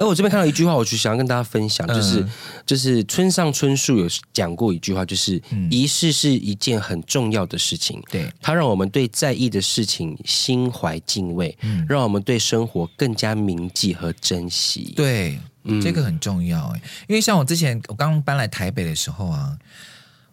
[0.00, 2.30] 而我这边看到一句话，我就想要跟大家分享，就是、嗯、
[2.66, 14.92] 就是村上春树有讲过一句话，就是仪式是一件很重要的事情，对，它让我们对在意的事情心怀敬畏，嗯，让我们对生活更加铭记和珍惜。
[14.96, 19.56] 对，嗯、这个很重要哎，因为像我之前我刚搬来台北的时候啊。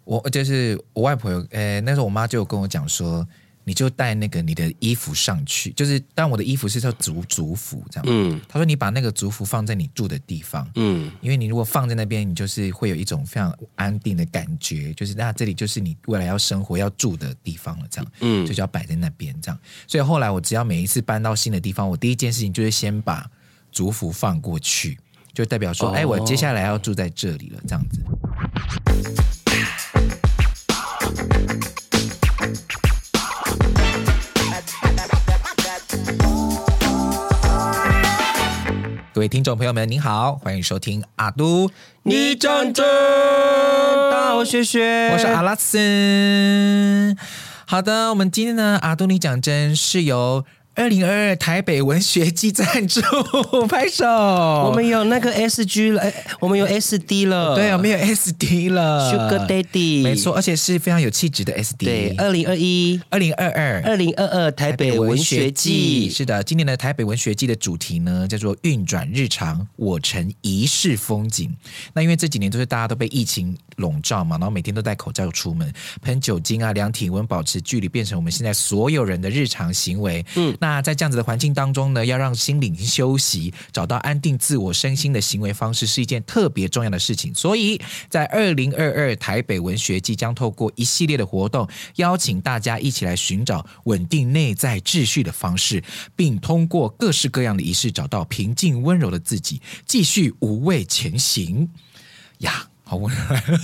[0.03, 3.25] 我就是我外婆有，呃，那时候我妈就有跟我讲说，
[3.63, 23.29] 你就带那个你的衣服上去，就是当我的衣服是叫族族服这样，嗯，他说你把那个族服放在你住的地方，嗯，因为你如果放在那边，你就是会有一种非常安定的感觉，就是那这里就是你未来要生活要住的地方了，这样，嗯，就是要摆在那边这样，所以后来我只要每一次搬到新的地方，我第一件事情就是先把
[23.71, 24.97] 族服放过去，
[25.33, 28.01] 就代表说，哎，我接下来要住在这里了，这样子。
[39.13, 41.69] 各位听众朋友们，您好，欢迎收听阿都
[42.03, 42.85] 你讲真，
[44.09, 47.13] 大家好，我是雪雪，我是阿拉斯。
[47.67, 50.45] 好的，我们今天呢，阿都你讲真是由。
[50.73, 53.01] 二零二二台北文学季赞助，
[53.67, 54.05] 拍手！
[54.07, 56.01] 我们有那个 S G 了，
[56.39, 61.85] 我们有 S D 了，对，我们有 S D 了，Sugar Daddy，没错，而且是非常有气质的 S D。
[61.85, 71.53] 对，二零二一、二零二二、二零二二台北文学季，是的，今年的台北文学季的主题呢，叫做“运转日常，我成一世风景”。
[71.93, 80.25] 那因为这几年都是大家都被疫情笼罩嘛，然后每天都戴口罩出门，喷酒精啊，量体温，保持距离，变成我们现在所有人的日常行为。
[80.35, 80.55] 嗯。
[80.59, 87.33] 那在这样子的环境当中呢，要让心灵休息，找到安定自我身心的行为方式，是一件特别重要的事情。
[87.33, 95.83] 所以在二零二二台北文学季将透过一系列的活动，邀请大家一起来寻找稳定内在秩序的方式，
[96.15, 101.69] 并通过各式各样的仪式，找到平静温柔的自己，继续无畏前行
[102.39, 102.67] 呀。
[102.99, 103.09] 好。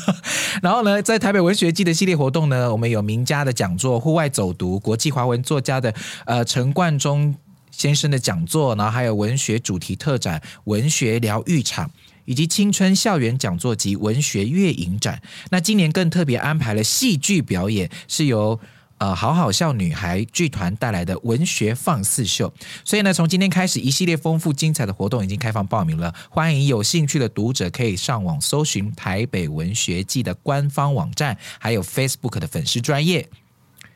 [0.62, 5.94] 然后呢，在台北文学季的系列活动呢，我们有名家的讲座、户外走读、国际华文作家的
[6.26, 7.36] 呃陈冠中
[7.72, 11.90] 先生的讲座，然后还有文学主题特展、文学疗愈场，
[12.26, 15.22] 以及青春校园讲座及文学月影展。
[15.50, 18.60] 那今年更特别安排了戏剧表演，是由。
[19.00, 22.52] 呃，好好笑女孩剧团带来的文学放肆秀，
[22.84, 26.14] 所以呢，从今天开始，一系列丰富精彩的活动已经开放报名了。
[26.30, 33.30] 欢迎有兴趣的读者可以上网搜寻台北文学季的官方网站，还有 Facebook 的粉丝专业，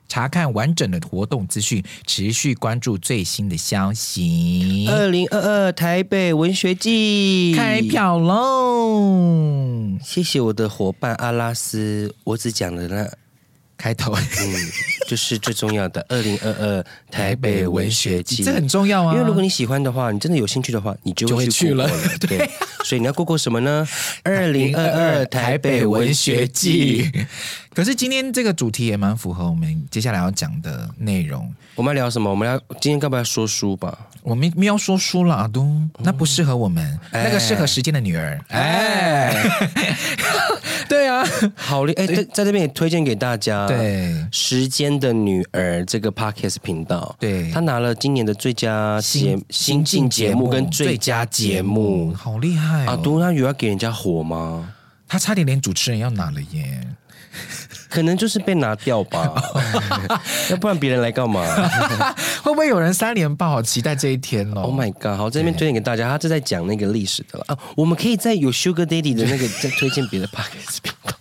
[0.07, 4.87] 查看完整的活动资讯，持续关注最新的消息。
[4.87, 9.97] 二零二二台北文学季开票喽！
[10.03, 13.11] 谢谢我的伙伴阿拉斯，我只讲了那。
[13.81, 14.53] 开头，嗯，
[15.07, 19.13] 就是最重要的 二零二二台北文学季，这很重要啊！
[19.15, 21.89] 因为如果你喜欢的话，你真的有兴趣的话，你就会去了。
[22.21, 22.49] 对，对，
[22.83, 23.87] 所以你要过过什么呢？
[24.21, 27.11] 二零二二台北文学季。
[27.73, 31.51] 可是今天这个主题也蛮符合我们接下来要讲的内容。
[31.73, 32.29] 我们要聊什么？
[32.29, 33.97] 我们要今天要不要说书吧？
[34.23, 35.65] 我们没有说书了，阿都，
[35.99, 38.39] 那不适合我们，嗯、那个适合时间的女儿。
[38.49, 39.33] 哎，
[41.21, 41.93] 啊， 好厉！
[41.93, 43.67] 哎，在在这边也推荐给大家。
[43.67, 52.89] 对，时间的女儿这个 Podcast 频道，对，她拿了今年的最佳节新进节目跟最佳节目，好厉害、哦！
[52.89, 54.73] 阿都，他有要给人家火吗？
[55.07, 56.87] 他差点连主持人要拿了耶。
[57.91, 59.29] 可能就是被拿掉吧，
[60.49, 61.43] 要不然别人来干嘛？
[62.41, 63.49] 会不会有人三连爆？
[63.51, 65.17] 好期待这一天哦！Oh my god！
[65.17, 67.57] 好，这边推荐给大家，他是在讲那个历史的了啊。
[67.75, 71.13] 我们可以在有 Sugar Daddy 的那个 再推荐别的 Podcast 频道。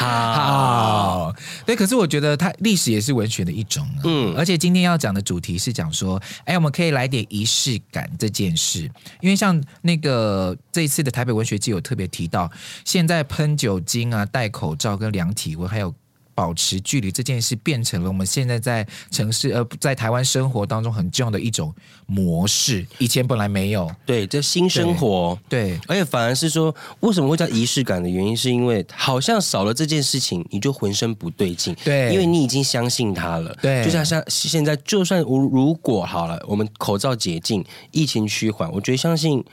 [0.00, 1.34] 好，
[1.66, 8.90] 对，可是我觉得它历史也是文学的一种，嗯，而且今天要讲的主题是讲说，哎，我们可以来点仪式感这件事，
[9.20, 12.50] 因为像那个这一次的台北文学季有特别提到，
[12.84, 15.94] 现在喷酒精啊、戴口罩跟量体温，还有。
[16.40, 21.70] 保持距离这件事变成了我们现在在城市呃，在台湾生活当中很重要的一种
[22.06, 23.94] 模式，以前本来没有。
[24.06, 31.76] 对，这新生活，对，对，而且反而是说，为什么会叫仪式感的原因，是因为好像少了这件事情，你就浑身不对劲。
[31.84, 33.54] 对，因为你已经相信他了。
[33.60, 39.44] 对，就像像现在，就算如如果好了，我们口罩解禁，疫情趋缓，我觉得相信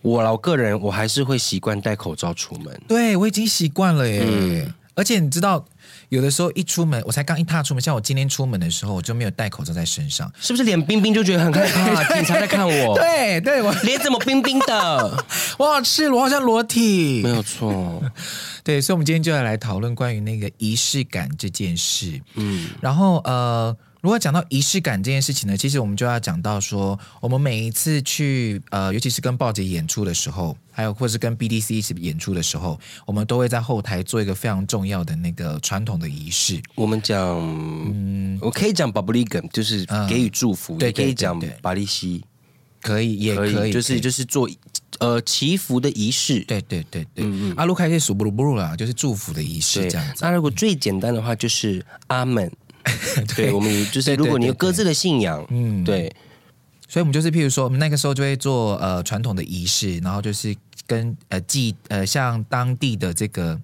[0.00, 2.80] 我老个人，我还是会习惯戴口罩出门。
[2.86, 4.22] 对，我已经习惯了耶。
[4.24, 5.66] 嗯，而且你知道。
[6.08, 12.04] 有的时候一出门，我才刚一踏出门，像我今天出门的时候，我就没有戴口罩在身上，是不是脸冰冰就觉得很害怕？
[12.14, 15.24] 警察在看我，对对，我脸怎么冰冰的？
[15.58, 18.02] 我好赤裸，好像裸体，没有错。
[18.64, 22.20] 对，所以，我们今天就要来讨论关于那个仪式感这件事。
[22.34, 36.60] 嗯，然后呃，如果讲到仪式感这件事情呢，其实我们就要讲到说，我们每一次去呃，尤其是跟爆姐演出的时候，还有或是跟 BDC 一起演出的时候，我们都会在后台做一个非常重要的那个传统的仪式。
[36.74, 42.22] 我们讲，嗯，我可以讲 b a b l i g a m，就是给予祝福；也可以讲巴利西，
[42.82, 44.46] 可以，也可以，可以就是就是做
[44.98, 46.40] 呃祈福的仪式。
[46.40, 47.54] 对对对对，嗯嗯。
[47.56, 50.18] 阿鲁开是数布鲁布鲁啦，就是祝福的仪式这样子。
[50.20, 52.52] 那如果最简单的话，就是阿门。
[53.36, 56.14] 对，我们就是，如果你有各自的信仰，嗯，对，
[56.88, 60.54] 所以我们就是，譬如说，我们那个时候就会做呃传统的仪式，然后就是。
[60.86, 63.60] 跟呃祭呃像当地的这个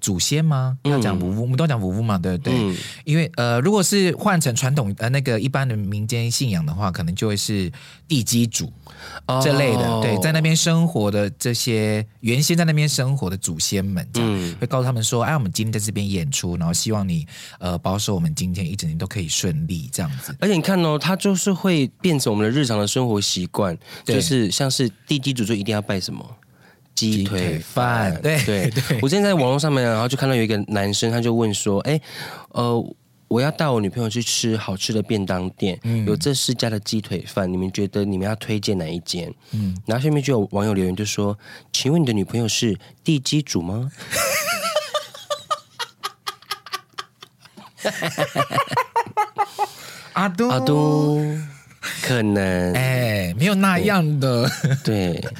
[0.00, 0.78] 祖先吗？
[0.84, 2.54] 要讲五巫，我们都讲五巫嘛，对不对？
[2.54, 7.70] 嗯、因为呃，如果是换成传统呃那个一般的民间信仰的话，可能就会是
[8.08, 8.72] 地基主
[9.42, 9.88] 这类的。
[9.88, 17.26] 哦、对，在那边生活的这些原先在那边生活的祖先们，这样、嗯、会告诉他们说：“哎，我们今天在这边演出，然后希望你
[17.58, 20.34] 呃保守我们今天一整天都可以顺利。”这样子。
[20.40, 26.24] 而且你看哦，它就是会变成我们的日常的生活习惯，对就是像是地基主就一定要拜什么。
[27.00, 29.00] 鸡腿饭，对对对。
[29.00, 31.98] 我之前在网络上面，然后就看到有一个男生，他就问说：“哎，
[32.50, 32.94] 呃，
[33.28, 41.38] 我要带我女朋友去吃好吃的便当店，嗯、有这四家的鸡腿饭，你们觉得你们要推荐哪一间？”嗯，然后下面就有网友留言就说
[41.72, 43.90] ：“请问你的女朋友是地基主吗？”
[50.12, 51.49] 阿都，阿东，
[52.02, 54.50] 可能哎，没有那样的，
[54.84, 55.22] 对。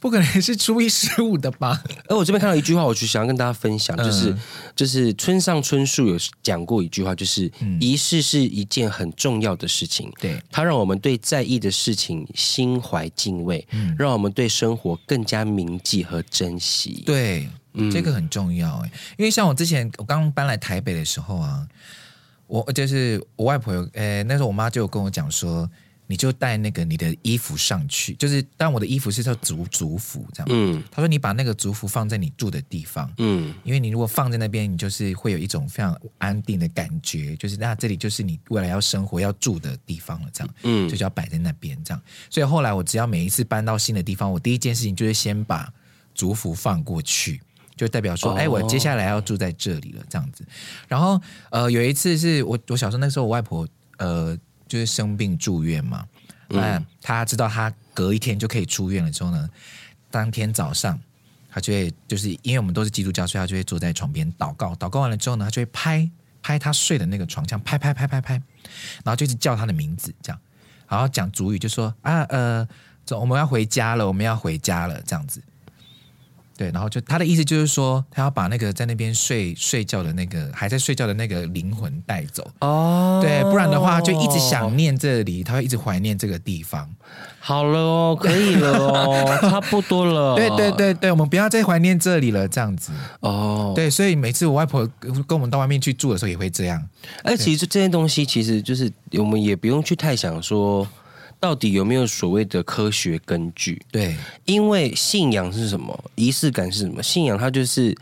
[0.00, 1.80] 不可能是初一十五的吧？
[2.08, 4.38] 而我这边看到一句话，我就想要跟大家分享，就是、嗯、
[4.74, 17.04] 就是村上春树有讲过一句话，就是、嗯、仪式是一件很重要的事情，对，它让我们对在意的事情心怀敬畏，嗯、让我们对生活更加铭记和珍惜。
[17.06, 21.64] 对，嗯、这个很重要哎，因为像我之前我刚搬来台北的时候啊，
[22.48, 25.70] 我就是我外婆有，诶，那时候我妈就有跟我讲说。
[26.06, 30.48] 你就带那个你的衣服上去，就是但我的衣服是叫族族服这样。
[30.50, 42.02] 嗯，他说你把那个族服放在你住的地方，嗯，因为你如果放在那边，你就是会有一种非常安定的感觉，就是那这里就是你未来要生活要住的地方了，这样，嗯，就要摆在那边这样。
[42.28, 45.72] 所以后来我只要每一次搬到新的地方，我第一件事情就是先把
[46.14, 47.40] 族服放过去，
[47.74, 50.44] 就代表说，哎、哦，我接下来要住在这里了，这样子。
[50.88, 51.18] 然后
[51.50, 53.66] 呃，有一次是我我小时候那时候，我外婆
[53.96, 54.36] 呃。
[54.72, 56.08] 就是生病住院嘛，
[56.48, 59.46] 那、嗯、他知道他隔一天就可以出院了之后呢，
[60.10, 60.98] 当天早上
[61.50, 66.10] 他就会就是因为我们都是基督教，所以他就会坐在床边祷告，祷告完了之后呢，他就会拍
[66.40, 68.32] 拍他睡的那个床，这样拍拍拍拍拍，
[69.04, 70.40] 然后就是叫他的名字，这样，
[70.88, 72.66] 然后讲主语就说啊呃，
[73.04, 75.42] 走，我们要回家了，我们要回家了，这样子。
[76.62, 83.18] 对，然后就他的意思就是说，他要把那个在那边睡睡觉的那个还在睡觉的那个灵魂带走哦。
[83.20, 86.88] 对，不然的话就一直想念这里，他会一直怀念这个地方。
[87.40, 90.36] 好了哦，可以了哦， 差不多了。
[90.36, 93.72] 对对对对，我们不要再怀念这里了，这样子哦。
[93.74, 96.80] 对，所以每次我外婆跟我们到外面去住的时候也会这样。
[97.24, 98.88] 哎，其实这些东西其实就是
[99.18, 100.86] 我们也不用去太想说。
[101.42, 103.82] 到底有没有所谓的科学根据？
[103.90, 106.04] 对，因为信仰是什么？
[106.14, 107.02] 仪式感是什么？
[107.02, 107.92] 信仰它就是，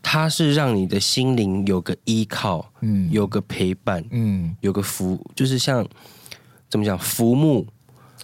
[0.00, 5.86] 它是让你的心灵有个依靠，嗯，有个陪伴，嗯，有个福，就是像
[6.70, 7.66] 怎么讲，浮木。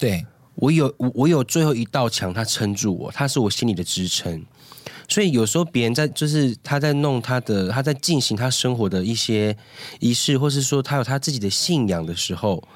[0.00, 0.24] 对，
[0.54, 4.42] 我有我我有最后一道墙，它撑住我，它是我心里的支撑。
[5.10, 9.54] 所以有时候别人在就是他在弄他的，他在进行他生活的一些
[10.00, 12.66] 仪式，或是说他有他自己的信仰的时候。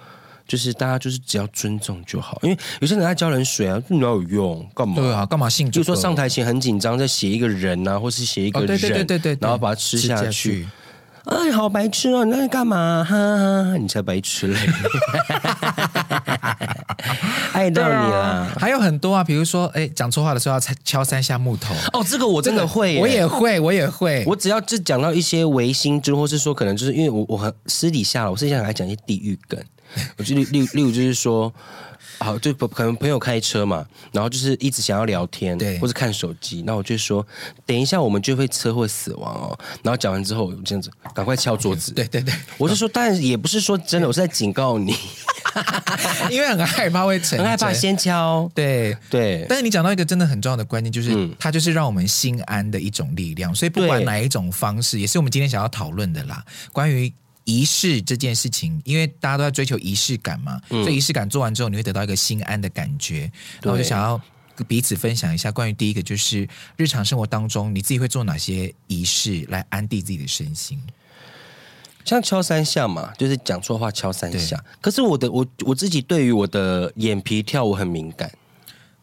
[0.47, 4.67] 就是大家就是只要尊重就好，因为有些人在浇人水啊，没有用？
[4.75, 4.95] 干嘛？
[4.95, 5.71] 对啊，干嘛信？
[5.71, 10.67] 就说上台前很紧张，在写一个人啊，或是写一个人，哦、对，对，对对对对，然后把它吃下去。
[11.27, 12.25] 哎，好白痴哦！
[12.25, 13.05] 你在干嘛？
[13.05, 14.57] 哈哈，你才白痴嘞！
[17.53, 18.53] 爱到你了、啊。
[18.59, 21.75] 还有很多啊，比如说，哎，讲错话的时候要敲三下木头。
[21.93, 24.23] 哦，这个我真的会，我也会，我也会。
[24.25, 29.61] 我只要就讲到一些违心之，或是说可能就是因为我我很私底下了，我私底下来讲一些地狱梗。
[30.19, 31.53] 我就例例例如就是说，
[32.19, 37.25] 好，就可能朋友开车嘛，然后就是一直想要聊天，对，或者看手机，那我就说，
[37.65, 39.59] 等一下我们就会车祸死亡哦。
[39.83, 44.95] 然后讲完之后，这样子赶快敲桌子，对对对，我是说，当然也不是说真的，我是在警告你，
[46.31, 49.45] 因为很害怕会成，很害怕先敲，对对。
[49.49, 53.55] 但是你讲到一个真的很重要的观念，就是、嗯、它就是让我们心安的一种力量。
[53.55, 57.13] 所以不管哪一种方式，也是我们今天想要讨论的啦，关于。
[57.47, 63.31] 仪式这件事情，因为大家都在追求仪式感嘛，嗯、所以仪式感做完之后，你会得到一个心安的感觉。
[63.63, 64.21] 然后我就想要
[64.69, 70.79] 彼此分享一下关于第一个，就是日常生活当中你自己会做哪些仪式来安定自己的身心。
[72.05, 74.63] 像敲三下嘛，就是讲错话敲三下。
[74.81, 78.31] 可是我的我我自己对于我的眼皮跳我很敏感。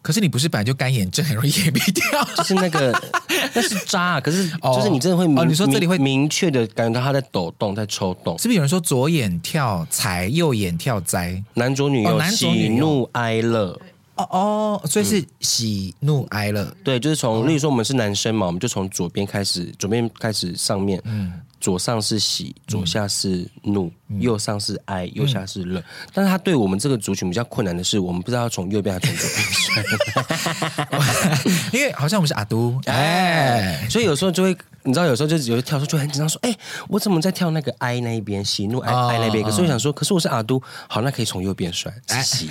[0.04, 2.24] 可是你不是本来就干眼症，很容易眼皮跳？
[2.36, 2.92] 就是那个
[3.56, 8.38] 那是渣，可是就是你真的会明、哦哦、你说这里会明确的感觉到它在抖动，在抽动。
[8.38, 11.42] 是不是有人说左眼跳财，右眼跳灾？
[11.54, 13.80] 男左女右，哦、喜怒哀乐。
[14.16, 16.72] 哦哦，所以是喜怒哀乐。
[16.84, 21.32] 对，就是从，例如说我们是男生嘛，我们就从左边开始，左边开始上面，嗯。
[21.64, 25.80] 左上是喜，左下是怒，嗯、右上是哀，右下是乐。
[25.80, 29.30] 嗯、但是他对我们这个族群比较困难的是，我们不知道要从右边还是从左
[29.74, 31.56] 边。
[31.72, 34.54] 因为好像我们是阿都，哎，所以有时候就会，
[34.84, 36.54] 你知道，有时候就有跳出就很紧张，说，哎，
[36.90, 39.42] 我怎么在跳那个哀那一边，喜怒哀哀那边？
[39.42, 42.50] 可是我想说，可是我是阿都，好，那可以从右边算，喜。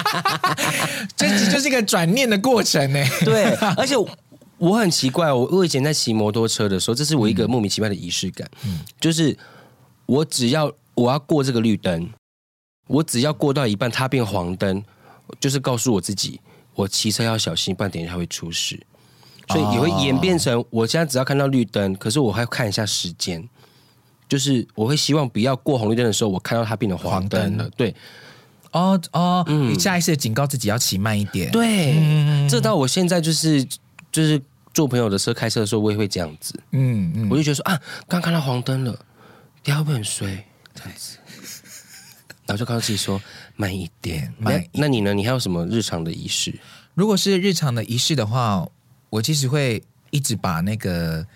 [1.14, 3.04] 这就是一个转念的过程呢。
[3.26, 3.44] 对，
[3.76, 3.94] 而且。
[4.60, 9.36] 我很奇怪，我我以前在骑摩托车的时候，这是我一个莫名其妙的仪式感，嗯、就是
[10.04, 12.10] 我只要我要过这个绿灯，
[12.86, 14.84] 我只要过到一半，它变黄灯，
[15.40, 16.38] 就是告诉我自己，
[16.74, 18.78] 我骑车要小心，不然等一下会出事。
[19.48, 23.48] 所以也会演变成，我现在只要看到绿灯，可是我还要看一下时间，
[24.28, 27.64] 就是我会希望不要过红绿灯的时候，我看到它变成黄灯了。
[27.64, 27.94] 灯对，
[28.72, 31.50] 哦哦，嗯、你下意识警告自己要骑慢一点。
[31.50, 33.64] 对，嗯、这到我现在就是
[34.12, 34.38] 就是。
[34.72, 36.58] 坐朋友的车开车的时候，我也会这样子。
[36.70, 39.04] 嗯嗯，我就觉得说啊，刚看到黄灯了，
[39.64, 40.44] 你会不会很衰？
[40.74, 41.18] 这样子，
[42.46, 43.20] 然后就告诉自己说
[43.56, 44.64] 慢一点， 慢。
[44.72, 45.12] 那你呢？
[45.12, 46.58] 你还有什么日常的仪式？
[46.94, 48.66] 如果是日常的仪式的话，
[49.10, 51.26] 我其实会一直把那个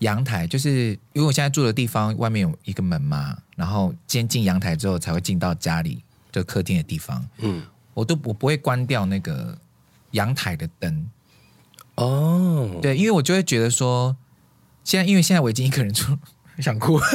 [0.00, 7.24] 阳台，就是因为我现在住的地方外面有一个门嘛，然后先进阳台之后才会进到家里就客厅的地方。
[7.38, 7.62] 嗯，
[7.94, 9.56] 我都我不会关掉那个
[10.10, 11.08] 阳台的灯。
[11.96, 12.82] 哦，oh.
[12.82, 14.16] 对，因为我就会觉得说，
[14.84, 16.16] 现在因为现在我已经一个人住，
[16.60, 17.00] 想哭.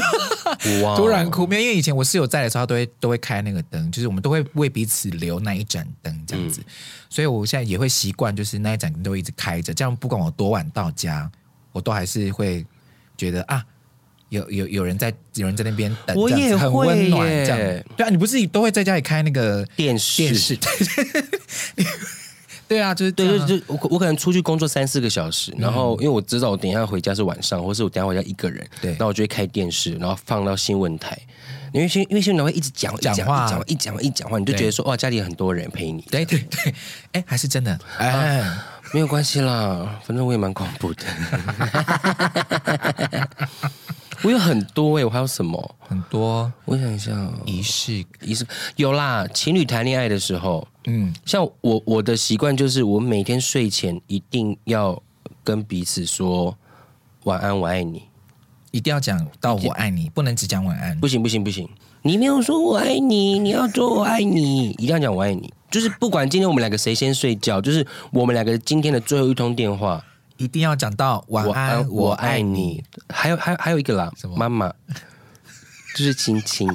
[0.97, 6.65] 突然哭，没有，因为以前我室友在的时候，都会都会开那个灯，就是我们都会为彼此留那一盏灯这样子，嗯、
[7.09, 11.31] 所以我现在也会习惯，就是那一盏灯都一直开着，这样不管我多晚到家，
[11.71, 12.65] 我都还是会
[13.17, 13.63] 觉得啊，
[14.29, 17.57] 有有有人在，有人在那边等，我也会很温暖这样。
[17.95, 20.21] 对啊，你不是都会在家里开那个电视？
[20.21, 20.57] 电视
[22.71, 31.19] 对啊，就是对，就就我我可能出去工作三四个小时，然后因为我知道我等一下回家是晚上，或是我等一下回家一个人，对，那我就会开电视，然后放到新闻台，
[31.73, 36.73] 因为新因为新闻台会一直讲讲话，讲一讲一讲话，你就觉得说哇，家里有很多人陪你，对对对，
[37.11, 38.41] 哎，还是真的，哎，
[38.93, 41.03] 没有关系啦，反正我也蛮恐怖的。
[44.23, 45.75] 我有很多哎、欸，我还有什么？
[45.89, 47.11] 很多，我想一下，
[47.43, 48.05] 仪式。
[48.21, 48.45] 仪式。
[48.75, 49.25] 有啦。
[49.33, 55.01] 情侣谈恋爱的时候，嗯，像我我的习惯就是，我每天睡前一定要
[55.43, 56.57] 跟彼此说
[57.23, 58.03] 晚安，我爱你，
[58.71, 60.99] 一定要讲到我爱你，不能只讲晚安。
[60.99, 61.69] 不行不行不行，
[62.01, 65.53] 你没有说我爱你，你要说我爱你，一定要讲我爱你。
[65.69, 70.03] 就是不管今天我们两个谁先睡觉，就是我们两个今天的最后一通电话。
[70.37, 72.83] 一定要讲到晚安，我爱你。
[73.09, 74.35] 还有还有还有一个啦，什么？
[74.35, 74.73] 妈妈，
[75.95, 76.67] 就是亲亲。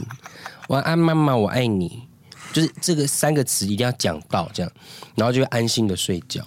[0.68, 2.05] 晚安，妈妈，我爱你。
[2.56, 4.72] 就是这个三个词一定要讲到这样，
[5.14, 6.40] 然后就会安心的睡觉。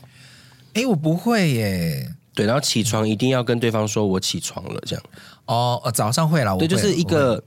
[0.74, 2.16] 哎，我不会耶。
[2.34, 5.06] 对，然后起床一定要跟对方说我起床了，这样。
[5.46, 6.56] 哦，早上会啦。
[6.56, 7.44] 对，就是一个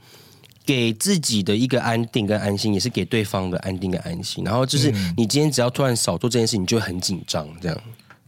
[0.64, 4.44] 给自己的一个安定跟安心，也是给对方的安定跟安心。
[4.44, 7.80] 然后就是你今天只要突然少做这件事，你就会很紧张，这样。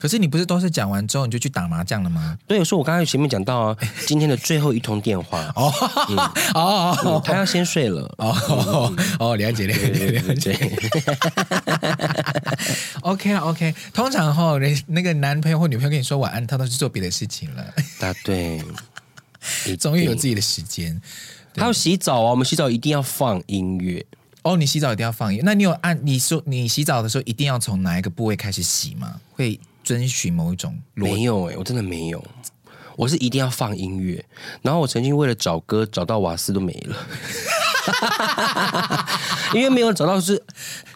[0.04, 2.36] 可是你不是都是讲完之后你就去打麻将了吗？
[2.46, 5.72] 对，有时候我刚才前面讲到啊， 今天的最后一通电话哦
[6.52, 10.52] 哦，他要先睡了哦哦，了解了解了解。
[13.00, 17.64] OK 了 OK，通常哈，人那个男朋友或女朋友跟你说晚安，他都去做别的事情了。
[17.98, 18.62] 答对，
[19.64, 21.00] 你终于有自己的时间。
[21.56, 24.04] 还要洗澡啊，我们洗澡一定要放音乐
[24.42, 24.54] 哦。
[24.58, 29.18] 你洗澡一定要放音乐，那你有按你说你洗澡的时候一定要从哪一个部位开始洗吗？
[29.32, 29.58] 会。
[29.84, 32.24] 遵循某一种没有哎、欸，我真的没有，
[32.96, 34.24] 我是一定要放音乐。
[34.62, 36.96] 然后我曾经为了找歌找到瓦斯都没了，
[39.54, 40.42] 因为没有找到是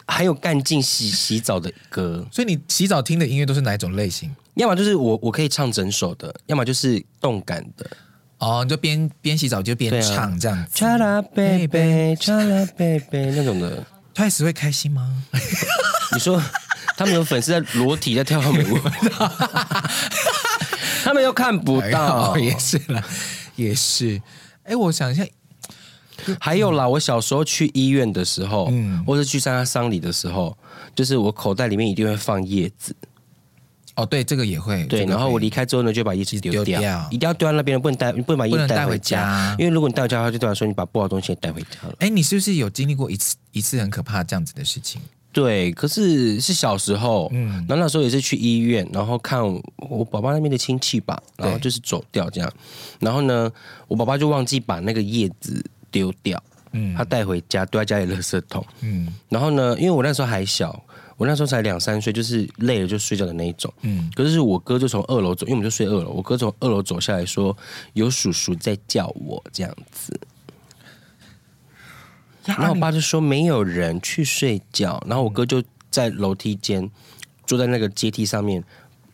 [0.07, 2.25] 还有干净洗洗澡的歌。
[2.31, 4.29] 所以你洗澡听的音乐都是哪一种类型？
[4.55, 7.89] 要么就是我我可以唱整首的，要么就是动感的。
[8.39, 10.83] 哦，你就边边洗澡就边唱这样子。
[10.83, 15.23] cha la baby cha la baby 那种的，Twice 会开心吗？
[16.13, 16.41] 你说。
[16.99, 18.77] 他们有粉丝在裸体在跳美舞，
[21.01, 23.01] 他们又看不到，也是啦，
[23.55, 24.21] 也是。
[24.63, 25.25] 哎，我想一下，
[26.41, 30.57] 还有啦，我小时候去医院的时候，嗯，或者去参加丧礼的时候，
[30.93, 32.93] 就是我口袋里面一定会放叶子。
[33.95, 34.83] 哦，对，这个也会。
[34.87, 39.55] 对，然后我离开之后呢，就把叶子丢掉，一定要丢在那边，不能带，不能把叶子带回家。
[39.57, 41.95] 因为如果你带回家的话，就代表说你把不好东西也带回家了。
[41.99, 45.01] 哎，你是不是有经历过一次一次很可怕这样子的事情？
[45.31, 49.41] 对，可是是小时候，嗯，然后那时候也是去医院，然后看
[49.77, 52.51] 我爸爸那边的亲戚吧，然后就是走掉这样，
[52.99, 53.51] 然后呢，
[53.87, 60.83] 我爸爸就忘记把那个叶子丢掉，嗯，他带回家丢在家里垃圾桶，嗯，然后呢，因为我那时候还小，
[61.15, 67.55] 我那时候才两三岁，就是累了就睡觉的那一种，嗯，可是我哥就从二楼走，因为我们就睡二楼，我哥从二楼走下来说
[67.93, 70.19] 有叔叔在叫我这样子。
[72.45, 76.89] 然后我爸就说没有人去睡觉，然后我哥就在楼梯间
[77.45, 78.63] 坐在那个阶梯上面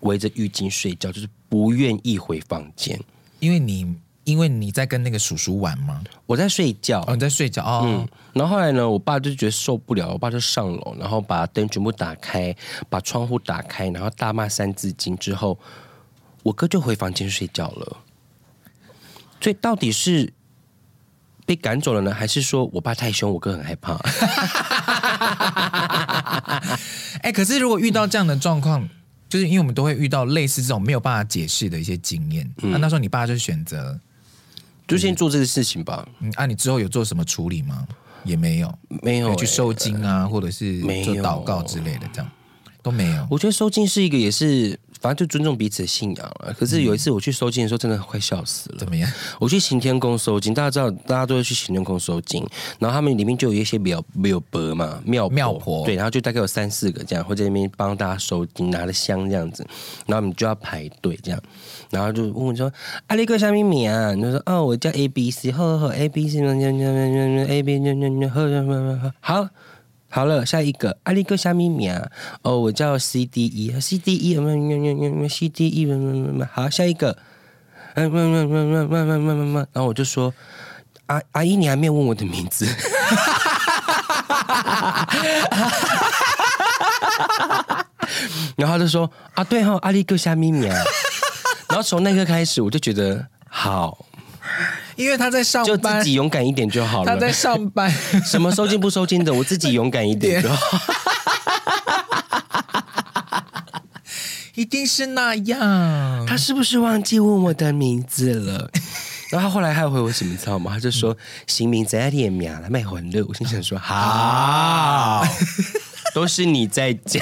[0.02, 2.98] 围着浴巾睡觉，就是不愿意回房间。
[3.40, 6.02] 因为你因为你在跟那个叔叔玩吗？
[6.26, 7.82] 我在睡觉，哦，你在睡觉哦。
[7.84, 12.56] 嗯，然后后来呢，我爸就觉得受不了，我爸就上楼，然后把灯全部打开，
[12.90, 15.58] 把窗户打开，然后大骂三字经之后，
[16.44, 17.98] 我哥就回房间睡觉了。
[19.42, 20.32] 所以到底是？
[21.46, 23.94] 被赶走了呢，还是说我爸太凶，我哥很害怕？
[27.22, 28.90] 哎、欸，可是如果遇到这样的状况，
[29.30, 32.52] 就是因为我们都会遇到类似这种没有办法解释的一些经验。
[32.58, 34.00] 那、嗯啊、那时候你爸就选择
[34.88, 36.08] 就先做这个事情吧。
[36.20, 37.88] 嗯，啊，你之后有做什么处理吗？
[38.24, 42.32] 也没有，没有、欸、去收金啊，或者是做祷告之类的，这样
[42.82, 43.28] 都没有。
[43.30, 44.80] 我觉得收金是一个也是。
[45.06, 46.52] 反正就尊重彼此的信仰了。
[46.58, 48.78] 可是有一次我去收金的时候，真的快笑死了。
[48.80, 49.08] 怎么样？
[49.40, 52.44] 我去行天宫收金，大家知道，大家都会去行天宫收金。
[52.80, 55.86] 然后他们里面就有一些庙庙伯嘛，庙庙婆。
[55.86, 59.64] 对，然后就大概有三四个这样，会在那边帮大家收金，拿着香这样子。
[60.08, 61.40] 然后你就要排队这样，
[61.92, 62.74] 然后就问我说
[63.06, 67.78] ：“阿力哥什么名啊？”你就说：“哦，我叫 A B C，呵呵，A B C，嗯嗯嗯嗯，A B
[68.28, 69.48] 呵呵呵，好。”
[70.16, 72.08] 好了，下一个阿力哥虾米名啊？
[72.42, 77.18] 哦，我叫 C D E，C D E，嗯嗯嗯嗯，C D E，嗯嗯嗯，好，下一个，
[77.96, 80.34] 嗯嗯嗯嗯嗯嗯嗯嗯，然后我就说，
[81.08, 82.66] 阿阿姨，你还没有问我的名字，
[88.56, 90.82] 然后他就说，啊，对哈，阿力哥虾咪咪啊，
[91.68, 94.06] 然后从那刻开始，我就觉得好。
[94.96, 97.14] 因为他在上班，就自己勇敢一点就好了。
[97.14, 97.92] 他在上班，
[98.26, 100.80] 什么收金不收金的，我自己勇敢一点就好。
[104.56, 106.26] 一定是那样。
[106.26, 108.72] 他是不是忘记问我的名字了？
[109.32, 110.72] 然后他后来还回我什么，你知道吗？
[110.74, 115.28] 他就说：“行名在列名了，卖魂乐。”我心想说：“好，
[116.14, 117.22] 都是你在讲。”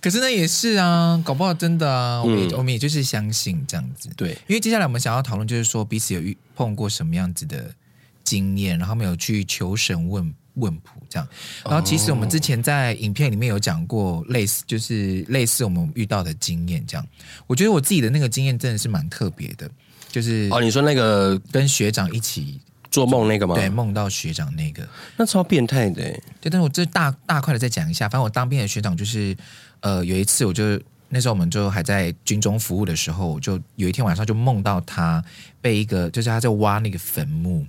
[0.00, 4.08] 可是那也是啊，搞不好真的啊，我们也、嗯、我们也就是相信这样子。
[4.16, 7.74] 对，因为接下来我们想要讨论就是说彼此有遇碰过什么样子的
[8.22, 11.28] 经验，然后没有去求神问问卜这样。
[11.64, 17.04] 然后其实我们之前在影片里面有讲过类似，就是类似我们遇到的经验这样。
[17.48, 19.68] 我觉得我自己的那个经验真的是蛮特别的，
[20.12, 23.56] 就是哦，你说那个跟学长一起做梦那个吗？
[23.56, 26.02] 对，梦到学长那个，那超变态的。
[26.02, 29.36] 对，但是我这大大块的再讲一下，反正我当兵的学长就是。
[29.80, 35.24] 呃，有一次，我就那时候我们就还在军中服务的时候，就有一天晚上就梦到他
[35.60, 37.66] 被一个，就是他在挖那个坟墓，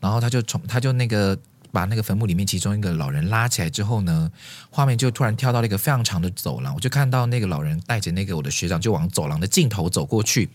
[0.00, 1.38] 然后他就从他就那个
[1.72, 4.30] 把那个坟墓里面其中一个老人拉起来之后呢，
[4.70, 10.48] 画面就突然跳到了一个非常长的走廊，我就看到那个老人带着那个我的学长就往走廊的尽头走过去。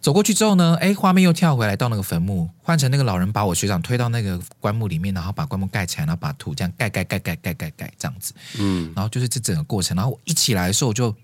[0.00, 11.14] 走过去之后呢，哎，画面又跳回来到那个坟墓，换成那个老人把我学长推到那个棺木里面，然后把棺木盖起来，然后把土这样盖盖盖盖盖盖盖这样子，嗯，然后就是这整个过程，然后我一起来的时候我就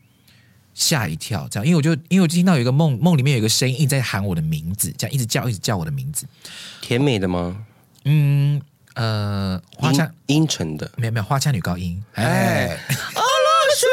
[0.74, 6.26] 吓一跳，这样，因为我就因为我就听到有一个梦梦里面有一个声音一直在喊我的名字，这样一直叫一直叫我的名字，
[6.82, 7.56] 甜美的吗？
[8.04, 8.60] 嗯
[8.92, 12.78] 呃，花腔阴沉的，没有没有花腔女高音，哎，
[13.14, 13.86] 阿拉斯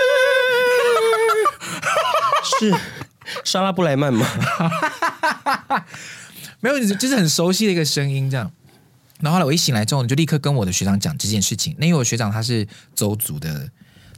[2.59, 2.75] 是。
[3.43, 4.25] 莎拉布莱曼吗？
[6.59, 8.51] 没有，就是很熟悉的一个声音，这样。
[9.19, 11.75] 然后后来我一醒来之后，你就立刻跟我的学长讲这件事情。
[11.77, 13.69] 那因为我学长他是周族的，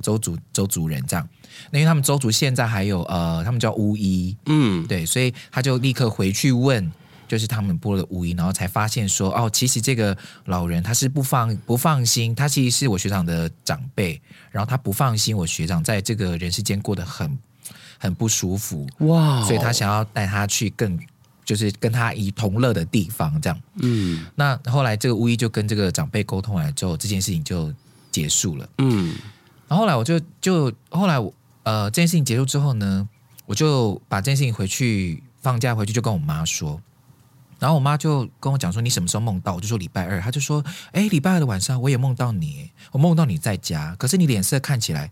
[0.02, 1.28] 周族周族人，这样。
[1.72, 6.92] 那因为他们周族现在还有呃，他们叫巫医，嗯，对，所以他就立刻回去问，
[7.28, 17.38] 就是他们部落的巫医，然后才发现说，哦，其实这个老人他是不放不放心，他其实是我学长的长辈，然后他不放心我学长在这个人世间过得很。
[18.06, 20.98] 很不舒服哇，wow, 所以他想要带他去更，
[21.44, 23.62] 就是跟他一同乐的地方，这样。
[23.82, 27.74] 嗯，那后来这个巫医就跟这个长辈沟通完了之后，这件事情就
[28.12, 28.70] 结束了。
[28.78, 29.16] 嗯，
[29.68, 33.08] 然后后来我就就后来我呃这件事情结束之后呢，
[33.46, 36.82] 我就把这件事情回去放假回去就跟我妈说，
[37.60, 39.56] 然后我妈就跟我讲说，你什么时候梦到？
[39.56, 45.10] 我就说礼拜二，她就说，哎，礼拜二的晚上我也梦到你，我梦到你在家，可是你脸色看起来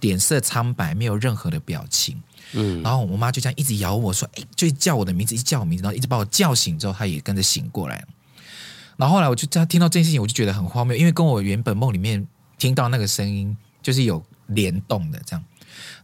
[0.00, 2.20] 脸色苍白，没有任何的表情。
[2.52, 8.02] 嗯，然后我妈就这样一直咬我说：“哎，就叫我的名字，一直叫我名字，然后一直把我叫醒之后，她也跟着醒过来。
[8.96, 12.26] 然后后来我就这样听到这件事情，我就觉得很荒谬，因为跟我原本梦里面
[12.58, 15.44] 听到那个声音就是有联动的这样。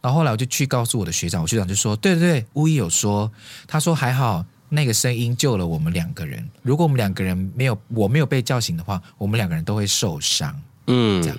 [0.01, 3.33] 然后后来我就去告诉我的学长，我学长就说：对对对，巫医有说，
[3.67, 10.55] 他说还好那个声音救了我们两个人，如果我们两个人没有我没有被叫醒的话，我们两个人都会受伤。
[10.89, 11.39] 嗯，这样。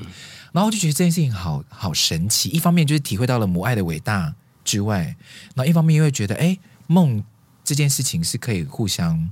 [0.55, 4.33] 然后我就觉得这件事情好好神奇，一方面就是体会到了母爱的伟大。
[4.63, 5.15] 之外，
[5.53, 7.23] 然后一方面又会觉得，哎，梦
[7.63, 9.29] 这件事情是可以互相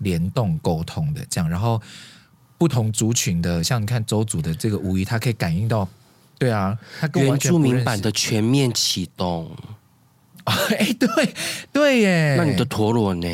[0.00, 1.48] 联动沟通的，这样。
[1.48, 1.80] 然后
[2.58, 5.88] 不同族群的，像你看周族的这个巫医，他可以感应到，
[6.38, 9.50] 对啊，他跟原住民版的全面启动。
[10.44, 11.34] 哎，对
[11.72, 13.28] 对耶，那你的陀螺呢？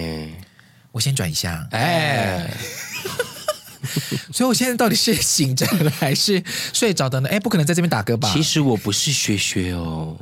[0.92, 2.48] 我先转一下，哎。
[4.32, 7.28] 所以，我现在到底是醒着了还是睡着的呢？
[7.28, 8.30] 哎，不可能在这边打嗝吧？
[8.32, 10.16] 其实我不是雪雪哦。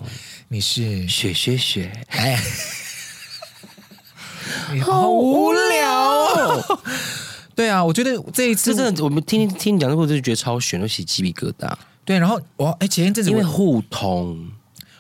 [0.49, 2.39] 你是雪雪雪，哎，
[4.73, 6.81] 你好无聊哦。
[7.57, 11.73] 对啊，我觉得这一次真的，我们听听你讲的故事，就觉得超悬，都起鸡皮疙瘩。
[12.05, 14.51] 对，然后我哎，前一阵子因为互通，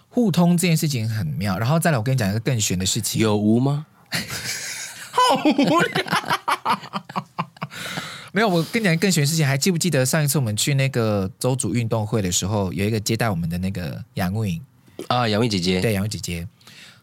[0.08, 1.58] 互通这件事情很妙。
[1.58, 3.86] 然后再来，我跟你讲一个更悬的事情，有无吗？
[5.12, 6.04] 好无聊。
[8.34, 14.60] 没有，我跟你讲更玄的事情，还记不记得上一次我们去那个周主运动会的时候，有一个接待我们的那个杨颖。
[15.06, 16.48] 啊，杨颖姐姐，对，杨颖姐姐，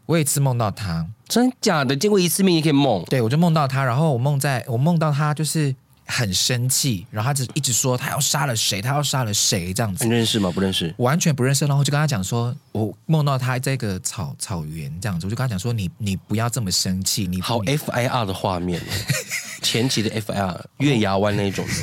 [0.07, 1.95] 我有一次梦到她，真假的？
[1.95, 3.05] 见过一次面也可以梦？
[3.05, 5.73] 对，我就梦到她，然后我梦在我梦到她就是
[6.11, 10.05] 很生气，然后他就一直说他要杀了谁，他要杀了谁这样子。
[10.05, 10.51] 你认识吗？
[10.53, 11.65] 不认识，完全不认识。
[11.65, 18.81] 然后就跟他讲说，我梦到他在一个草草原这样子，我就跟他讲说，你你不要这么生气，你好 F I R 的画面，
[19.63, 21.73] 前期的 F I R 月牙湾那一种的。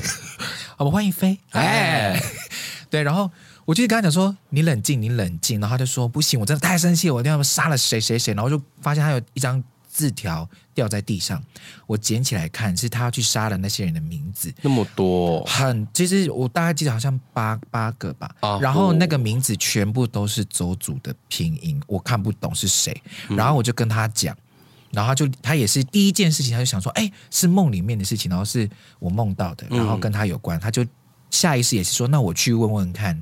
[0.76, 2.22] 好， 我欢迎飞，哎，
[2.90, 3.30] 对，然后。
[3.68, 9.62] 我就跟他讲说：“你冷静，你冷静。”然后他就说：“不行，我真的太生气了，我一定要杀了谁谁谁。”然后就发现他有一张
[9.98, 11.42] 字条掉在地上，
[11.88, 14.54] 我捡起来看，是他要去杀了那些人的名字。
[14.62, 18.32] 那么多，很，其实我大概记得好像八八个吧。
[18.38, 23.02] 啊、然后那个名字全部都是邹族的拼音，我看不懂是谁。
[23.30, 24.36] 然后我就跟他讲，
[24.92, 30.56] 然后他就他也是第一件事情，他就想说：“哎，是梦里面的事情，然后是我梦到的，然后跟他有关。
[30.56, 30.86] 嗯”他就
[31.28, 33.20] 下意识也是说：“那我去问问看。”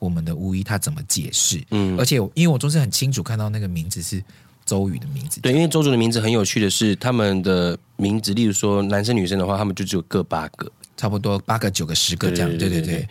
[0.00, 1.64] 我们的巫医他怎么解释？
[1.70, 4.22] 嗯，而且因为我总是很清楚看到那个名字是
[4.64, 5.40] 邹语的名字。
[5.40, 12.50] 对，因为周族的名字很有趣的是，他们的名字，例如说男生女生的话，他们就只有各八个，差不多八个、九个、十个这样。
[12.58, 13.06] 对对对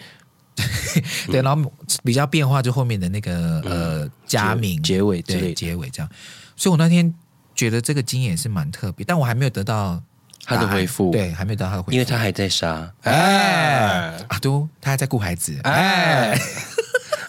[0.56, 1.72] 对，对，然后
[2.04, 6.10] 比较变化就后面的那个呃加名结尾对结尾这样。
[6.56, 7.14] 所以我那天
[7.56, 10.02] 觉得这个经验是蛮特别，但我还没有得到
[10.46, 12.94] 他的回复，对，还没有得到他的回复，因为他还在杀。
[13.02, 15.60] 哎，阿都他还在顾孩子。
[15.64, 16.40] 哎。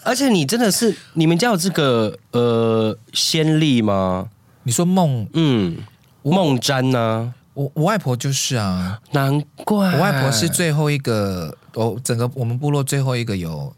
[0.05, 4.29] 而且你真的是，你们家有这个呃先例吗？
[4.63, 5.77] 你说梦，嗯，
[6.21, 7.33] 梦占呢？
[7.55, 13.73] 我我外婆就是啊，难怪我外婆是最后一个，我整个我们部落最后一个有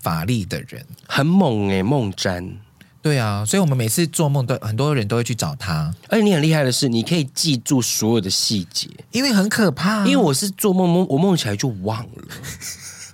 [0.00, 2.56] 法力的人，很猛哎，梦占。
[3.02, 5.94] 对啊，所以我们每次做梦都很多人都会去找他。
[6.08, 10.04] 而且你很厉害的是，你可以记住所有的细节，因为很可怕。
[10.06, 12.24] 因为我是做梦梦，我梦起来就忘了。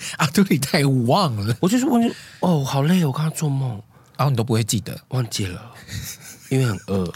[0.19, 1.57] 啊，对，你太忘了。
[1.61, 3.71] 我就是忘记哦，好累，我刚刚做梦，
[4.17, 5.61] 然后你都不会记得，忘记了，
[6.51, 7.13] 因为很饿，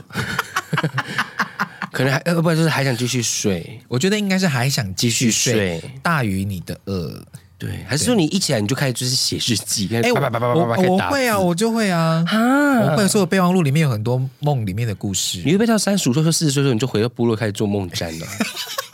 [1.93, 3.81] 可能还呃，不然就是还想继续睡。
[3.89, 7.23] 我觉得应该是还想继续睡，大于你的饿。
[7.59, 9.89] 对，还是说你一起来你就开始就是写日记？
[9.97, 12.23] 哎，我我会啊，我就会啊，
[12.83, 15.39] 我会说备忘录里面有很多梦里面的故事。
[15.39, 18.27] 你会不会到三十五岁、说四十岁的时候，你就回到部落开始做梦占了？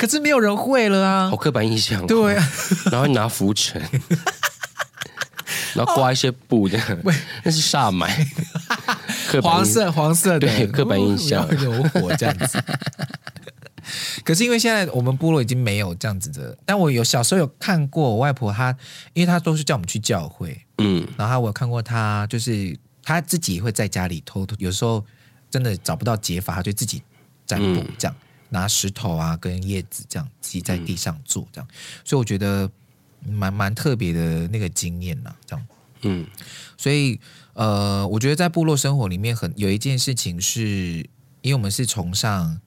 [0.00, 1.28] 可是没有人会了啊！
[1.28, 2.06] 好刻板印象。
[2.06, 2.50] 对啊，
[2.90, 3.78] 然后你拿浮尘，
[5.76, 6.98] 然后挂一些布这样，
[7.44, 8.26] 那是煞买。
[9.42, 12.58] 黄色黄色的，对，刻板印象，有火这样子。
[14.24, 18.74] 可是因为现在我们部落已经没有这样子的，但我有小时候有看过我外婆她，
[19.12, 25.04] 因为她都是叫我们去教会，嗯，然后我有看过她，就是她自己会在家里偷偷，有时候
[25.50, 27.02] 真的找不到解法，她就自己
[27.46, 28.16] 占卜这样。
[28.50, 32.70] 拿石头啊，跟叶子这样挤在地上做这样，嗯、所以我觉得
[33.24, 35.66] 蛮蛮特别的那个经验呐，这样，
[36.02, 36.26] 嗯，
[36.76, 37.18] 所以
[37.54, 40.98] 呃，我觉得在部落生活里面很有一件事情是，
[41.42, 42.60] 因为我们是崇尚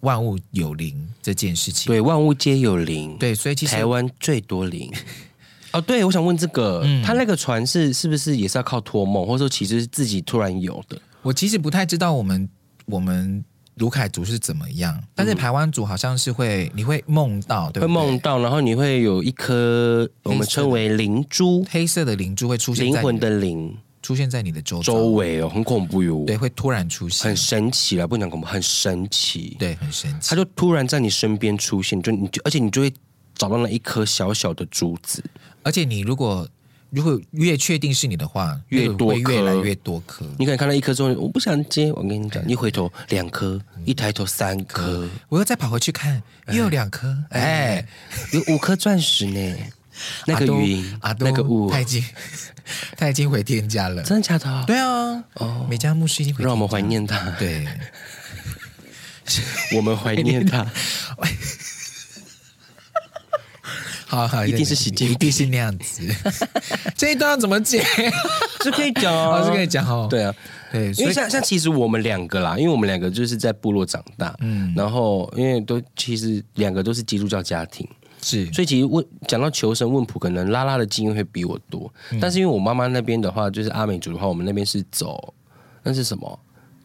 [0.00, 4.92] 万物有灵这件事情，对，万物皆有灵，对，所以其实台湾最多灵。
[5.72, 11.00] 哦，对，我想问这个，嗯、他那个船是是不是也是要靠托梦，或者说其实是自己突然有的？
[11.22, 12.48] 我其实不太知道我们
[12.86, 13.44] 我们。
[13.80, 17.88] 鲁凯族是怎么样，但是台湾族好像是会，你会梦到，对不对？
[17.88, 26.24] 会梦到，然后你会有一颗我们称为灵珠，黑色的灵珠会出现，灵魂的灵出现在你的周周围哦，很恐怖哟。
[26.26, 30.28] 对，会突然出现，很神奇啦，不讲恐怖，很神奇，对，很神奇。
[30.28, 32.92] 它就突然在你身边出现，就你就，而且你就会
[33.34, 35.24] 找到那一颗小小的珠子，
[35.62, 36.46] 而且你如果。
[36.90, 40.26] 如果越确定是你的话，越多，越来越多颗。
[40.38, 41.92] 你可以看到一颗之后，我不想接。
[41.92, 47.16] 我跟你讲，一回头两颗，一抬头三颗，我又再跑回去看，又有两颗。
[47.30, 47.86] 哎，
[48.32, 49.56] 有五颗钻石呢。
[50.26, 52.02] 那个云啊，那个雾，他已经
[52.96, 54.02] 他已经回天家了。
[54.02, 54.64] 真的假的？
[54.66, 55.22] 对啊。
[55.34, 57.30] 哦，美嘉牧师已经回，让我们怀念他。
[57.38, 57.66] 对，
[59.76, 60.66] 我们怀念他。
[64.10, 66.02] 好好，一定是洗洁，一定是那样子。
[66.98, 67.80] 这一段要怎么解？
[68.60, 70.08] 是可以讲 哦，是可以讲哦。
[70.10, 70.34] 对啊，
[70.72, 77.88] 对，因为像像其实我们两个啦，因为我们两个就是在部落长大，嗯，然后因为都其实两个都是基督教家庭，
[78.20, 81.88] 是，所以其实问讲到求神问卜，可能拉拉的经验会比我多。
[82.10, 85.32] 嗯、但是因为我妈妈那边的话，就是阿美族的话，我们那边是走
[85.84, 86.36] 那是什么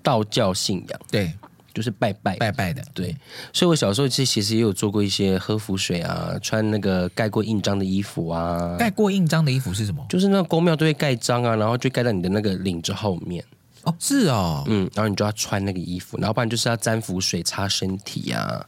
[0.04, 1.34] 道教信仰，对。
[1.76, 3.14] 就是拜拜拜拜的，对，
[3.52, 8.78] 所以我小时候其实其实也有做过一些喝符水啊，穿那个盖过印章的衣服啊。
[8.80, 10.06] 盖过印章的衣服是什么？
[10.08, 13.44] 就是那个宫庙都会盖章啊，然后就盖在你的那个领子后面。
[13.84, 18.66] 哦，是哦，嗯，然后你就要穿那个衣服，然后不然就是要沾符水擦身体啊。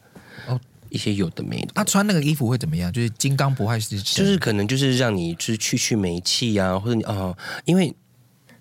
[0.50, 1.72] 哦，一些有的没的。
[1.76, 2.92] 他、啊、穿那个衣服会怎么样？
[2.92, 7.88] 就是金刚不坏之身，就是可能就是让你就是去去霉气啊，或者你哦，因为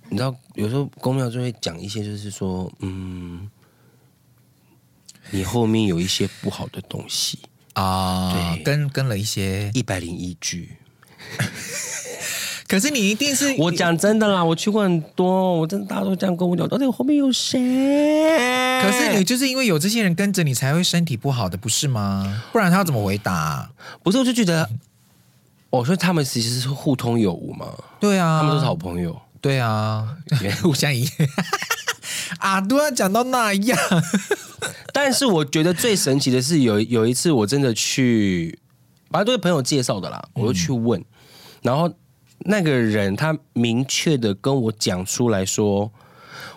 [0.08, 3.50] 你知道有时候公庙就会讲一些，就是说嗯。
[5.30, 7.38] 你后面有一些不好的东西
[7.74, 10.76] 啊，对，跟跟了一些一百零一句。
[12.68, 17.60] 可是你一定是 我讲真的啦，我去过很多，我真的大家都这样跟我讲，到底我后面有谁？
[18.82, 22.42] 可是你就是因为有这些人跟着你，才会身体不好的，不是吗？
[22.52, 23.70] 不然他要怎么回答？
[24.02, 24.68] 不是，我就觉得，
[25.70, 27.72] 我说他们其实是互通有无嘛。
[28.00, 29.16] 对啊，他们都是好朋友。
[29.40, 30.16] 对啊，
[30.60, 31.08] 互相依。
[32.38, 33.78] 啊，都要讲到那样。
[34.92, 38.58] 但是我觉得最神奇的是有有一次我真的去，
[39.10, 41.04] 反正都是朋友介绍的啦，我就去问，嗯、
[41.62, 41.92] 然后
[42.40, 45.90] 那个人他明确的跟我讲出来说，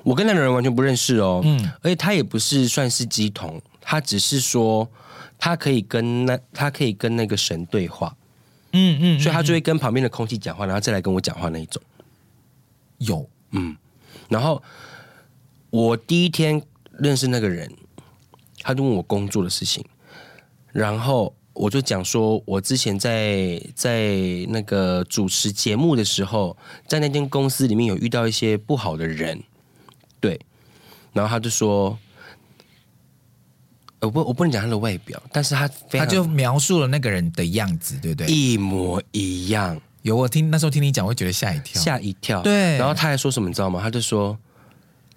[0.03, 4.89] 我跟那个人完全不认识哦，嗯，而且他也不是算是鸡同，他只是说
[5.37, 8.15] 他可以跟那他可以跟那个神对话，
[8.71, 11.81] 嗯嗯，嗯，所以他就会跟旁边的空气讲话，然后再来跟我讲话那一种，
[12.99, 13.75] 有，嗯，
[14.29, 14.63] 然后
[15.69, 16.61] 我第一天
[16.97, 17.71] 认识那个人。
[18.61, 19.83] 他就问我工作的事情，
[20.73, 24.11] 然后我就讲说，我之前在在
[24.49, 29.41] 那个主持节目的时候，在那间公司里面有遇到一些不好的人，
[30.19, 30.37] 对，
[31.13, 31.97] 然后他就说，
[34.01, 38.27] 我不我不能讲他的外表，但是他他就描述了那个人的样子，对不对？
[38.27, 39.79] 一模一样。
[40.01, 42.41] 有我听那时候听你讲，我会觉得吓一跳，吓一跳。
[42.41, 43.79] 对，然后他还说什么，你知道吗？
[43.81, 44.37] 他就说，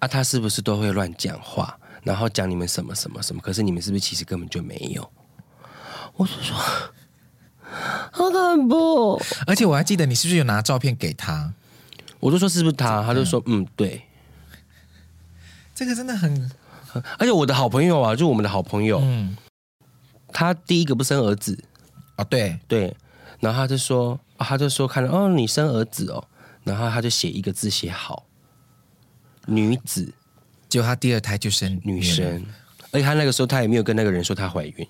[0.03, 1.79] 啊，他是不是都会乱讲话？
[2.03, 5.09] 然后讲你们什么什么什么，可是你们是不是其实根本就没有？
[6.17, 6.57] 我就说，
[8.11, 9.21] 好恐怖！
[9.47, 11.53] 而且我还记得你是不是有拿照片给他？
[12.19, 13.01] 我就说是不是他？
[13.01, 14.01] 他就说嗯，对。
[15.73, 16.51] 这个真的很，
[17.17, 19.37] 而且我的好朋友啊，就我们的好朋友，嗯，
[20.33, 21.63] 他第一个不生儿子
[22.17, 22.93] 啊，对对，
[23.39, 26.27] 然后他就说，他就说看到哦，你生儿子哦，
[26.65, 28.25] 然后他就写一个字写好，
[29.45, 30.13] 女子。
[30.69, 32.43] 结果她第二胎就生女生，
[32.91, 34.87] 而且她那个时候她也没有跟那个人说她怀孕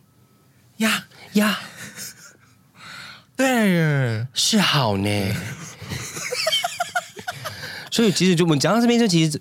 [0.78, 1.60] 呀呀，
[3.36, 5.36] 对，是好呢。
[7.92, 9.39] 所以其实就我们讲到这边，就其实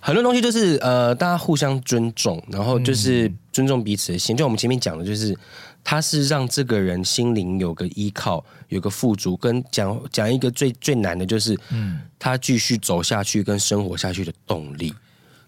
[0.00, 4.36] 很多东西就是呃，大家互相尊重，然后就是尊重彼此的心。
[4.36, 5.36] 就我们前面讲的，就是
[5.84, 14.92] 他是让这个人心灵有个依靠，有个富足，跟讲讲一个最最难的就是，嗯，他继续走下去跟生活下去的动力。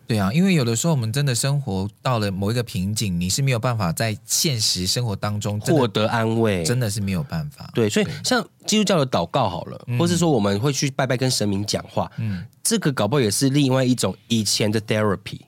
[0.06, 7.68] 对啊，因为有的时候我们真的生活到了某一个瓶颈，你是没有办法在现实生活当中获得安慰，真的是没有办法。
[7.74, 15.40] 对，所以像基督教的祷告好了，嗯、或是说我们会去拜拜跟神明讲话，嗯，这个搞不好也是另外一种以前的 therapy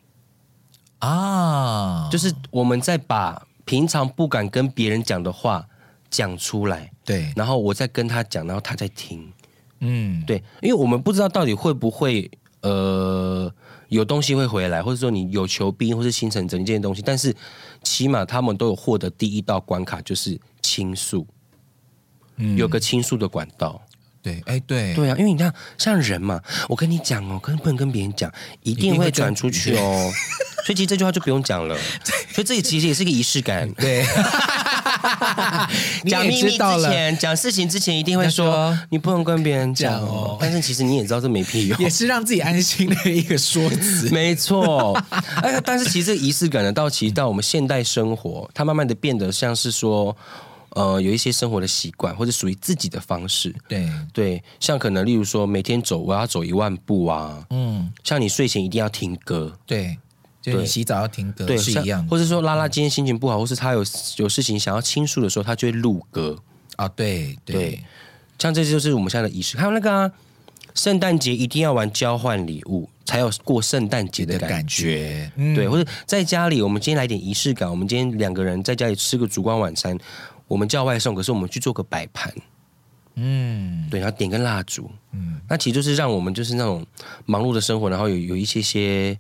[0.99, 5.69] 啊，就是我们在把平常不敢跟别人讲的话
[6.11, 9.31] 讲出来，对，然后我再跟他讲，然后他在听，
[9.81, 12.31] 嗯，对，因为我们不知道到底会不会
[12.63, 13.53] 呃。
[13.89, 17.35] 有东西会回来，或者说你有求必应，或是心诚则灵这些东西，但是
[17.83, 21.27] 起码他们都有获得第一道关卡，就是倾诉，
[22.37, 23.81] 嗯，有个倾诉的管道。
[24.29, 28.31] 对，哎，对，对啊，因为你看，像人嘛，我跟你讲哦，可是不能跟别人讲，
[28.63, 30.11] 一定会转出去哦。
[30.67, 31.75] 所以其实这句话就不用讲了。
[32.33, 33.73] 所以这其实也是个仪式感。
[33.75, 34.05] 对，
[36.05, 40.37] 讲秘密之前，讲事情之前，一定会说，说你不能跟别人讲哦。
[40.39, 44.11] 但是其实你也知道这没屁用，也是让自己安心的一个说辞。
[44.13, 44.93] 没错。
[45.43, 50.15] 哎，但是其实这个仪式感呢，到其实到我们现代生活，它慢慢的变得像是说。
[50.79, 53.53] 呃，有一些生活的习惯，或者属于自己的方式。
[53.67, 57.45] 对对，像可能例如说，每天走我要走一万步啊。
[57.51, 59.59] 嗯，像你睡前一定要听歌。
[59.67, 59.99] 对，
[60.41, 62.09] 就你洗澡要听歌，对，是一样的。
[62.09, 63.85] 或者说，拉拉今天心情不好，或是他有
[64.19, 66.39] 有事情想要倾诉的时候，他就会录歌
[66.77, 66.87] 啊。
[66.87, 67.85] 对对，对，
[68.39, 69.57] 像这就是我们现在的仪式。
[69.57, 70.13] 还有那个啊，
[70.75, 75.29] 圣诞节一定要玩交换礼物，才有过圣诞节的感觉。
[75.35, 77.69] 嗯，对，或者在家里，我们今天来点仪式感。
[77.69, 79.99] 我们今天两个人在家里吃个烛光晚餐。
[80.49, 82.35] 我们叫外送，可是我们去做个摆盘，
[83.15, 86.85] 嗯，对，然后点个蜡烛，嗯，那其实就是让我们就是那种
[87.27, 89.17] 忙碌的生活，然后有有一些些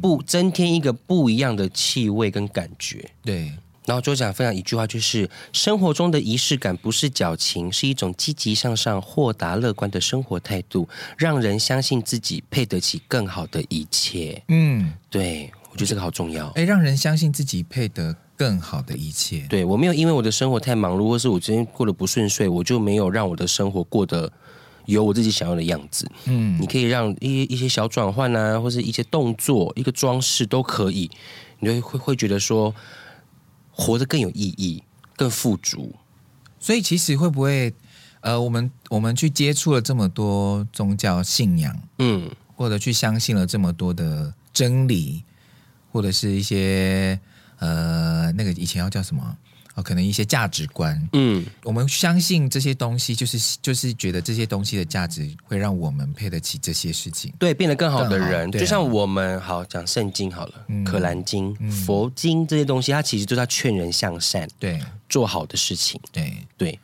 [0.00, 3.52] 不增添一个不一样的气味跟感觉，对。
[3.86, 14.42] 然后就想分享一句话，就是生活中的仪式感不是矫情，是一种积极向上、豁达乐观的生活态度，让人相信自己配得起更好的一切。
[14.48, 16.48] 嗯，对，我觉得这个好重要。
[16.52, 18.16] 哎，让人相信自己配得。
[18.36, 24.32] 更好的一切，对，我没有因为我的生活太忙碌，或是我今天过得不顺遂，我就没有让我的生活过得
[24.86, 26.10] 有我自己想要的样子。
[26.24, 31.08] 嗯，你可以让一一些小转换啊，或是一些动作、一个装饰都可以，
[31.60, 32.74] 你会会会觉得说
[33.70, 34.82] 活得更有意义、
[35.16, 35.94] 更富足。
[36.58, 37.72] 所以其实会不会
[38.20, 45.22] 呃，我们我们去接触了这么多宗教信仰，嗯，或者去相信了这么多的真理，
[45.92, 47.20] 或者是一些。
[47.64, 49.36] 呃，那个以前要叫什么？
[49.74, 51.08] 哦，可能一些价值观。
[51.14, 58.48] 嗯，我们相信这些东西，就是就是觉得这些东西的价值会让我们配得起这些事情，对，变得更好的人。
[58.52, 66.78] 就像我们好讲圣经好了，嗯、可兰经、嗯、佛经这些东西，它其实都在劝人向善，对，做好的事情，对对。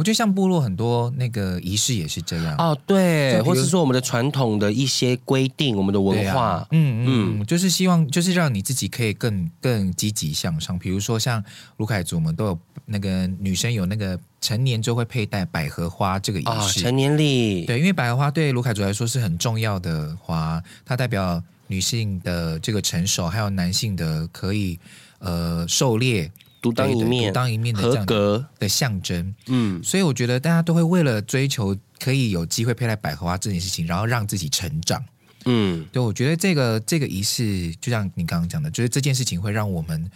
[0.00, 10.78] 我觉得像部落很多那个仪式也是这样哦，对，或者是说我们的传统的一些规定，我们的文化，啊、嗯嗯，嗯就是希望就是让你自己可以更更积极向上。
[10.78, 11.44] 比如说像
[11.76, 24.78] 卢凯族，我们都有那个女生有那个成年之后会佩戴百合花这个仪式，哦、成年礼，对，因为百合花对卢凯族来说是很重要的花，它代表女性的这个成熟，还有男性的可以
[25.18, 26.32] 呃狩猎。
[26.60, 29.34] 独当一面，独当一面的这样的，的象征。
[29.46, 35.04] 嗯，所以我觉得大家都会为了追求可以有机会佩戴百合花这件事情，然后让自己成长。
[35.46, 40.10] 嗯，对，我觉得这个这个仪式，就像你刚刚讲的，就是这件事情会让我们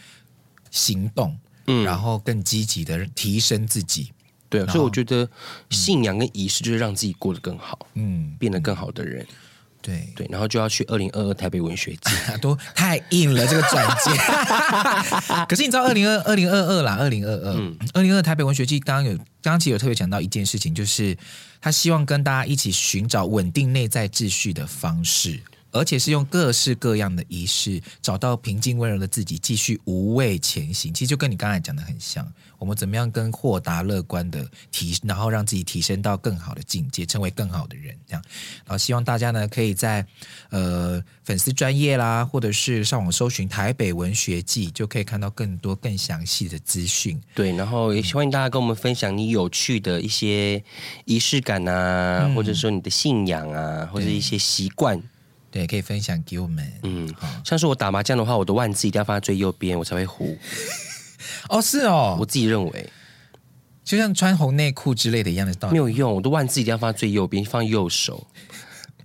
[0.71, 4.13] 行动，嗯，然后更积极的提升自己。
[4.51, 5.29] 对，所以我觉得
[5.71, 9.27] 信仰跟仪式就是让自己过得更好，嗯，变得更好的人。
[9.85, 14.11] 对对，然后就要去二零二二台北文学季， 都太硬了这个转接。
[15.47, 17.53] 可是你知道二零二二零二二啦，二零二二，
[17.93, 21.15] 二零二二台北文学季刚刚有刚刚其实有特别讲到一件事情，就是
[21.61, 25.39] 他希望跟大家一起寻找稳定内在秩序的方式。
[25.75, 30.95] 而且是用各式各样的仪式，找到平静温柔的自己，继续无畏前行。
[30.95, 32.27] 其实就跟你刚才讲的很像，
[32.59, 37.95] 我们怎么样跟豁达乐观的提，然后让自己提升到更好的境界，成为更好的人。
[38.07, 38.23] 这样，
[38.65, 40.07] 然后希望大家呢，可以在
[40.51, 47.21] 呃粉丝专业啦，或者是上网搜寻台北文学季，就可以看到更多更详细的资讯。
[47.35, 50.63] 对，然后也欢迎大家跟我们分享你有趣的一些
[51.05, 55.03] 仪式感啊，嗯、或者说你的信仰啊，或者一些习惯。
[55.55, 56.73] 对，可以分享给我们。
[56.83, 60.37] 嗯，好像是我打麻将的话，我的万字一定要放在最右边，我才会胡。
[61.49, 62.91] 哦，是哦，我自己认为，
[63.85, 66.13] 就像穿红内裤之类的一样的道理，没有用。
[66.13, 68.27] 我的万字一定要放在最右边，放右手。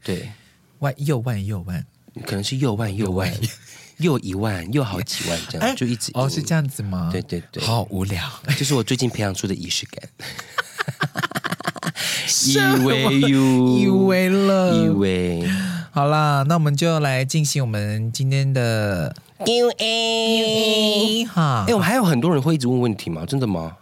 [0.04, 0.32] 对，
[0.80, 1.86] 万右万右万，
[2.26, 3.32] 可能是右万右万，
[3.98, 7.10] 又 一万又好几万这样，就一直哦，是这样子吗？
[7.12, 10.10] 对对对，好无聊，这是我最近培养出的仪式感。
[12.48, 15.48] 以为有，以为了，以为。
[16.00, 19.14] 好啦，那我们就来进行我们今天的
[19.46, 21.66] Q&A 哈。
[21.68, 23.26] 哎，我们还有很多人会一直问问题吗？
[23.28, 23.76] 真的吗？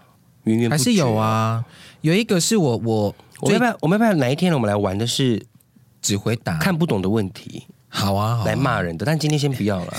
[0.46, 0.68] 源源。
[0.68, 1.64] 还是有啊。
[2.02, 4.58] 有一个是我我我要不要我们要不要哪一天呢？
[4.58, 5.46] 我们来玩的是
[6.02, 7.68] 只回答看不懂的问题。
[7.88, 9.06] 好啊，好啊，来骂人的。
[9.06, 9.94] 但今天先不要了。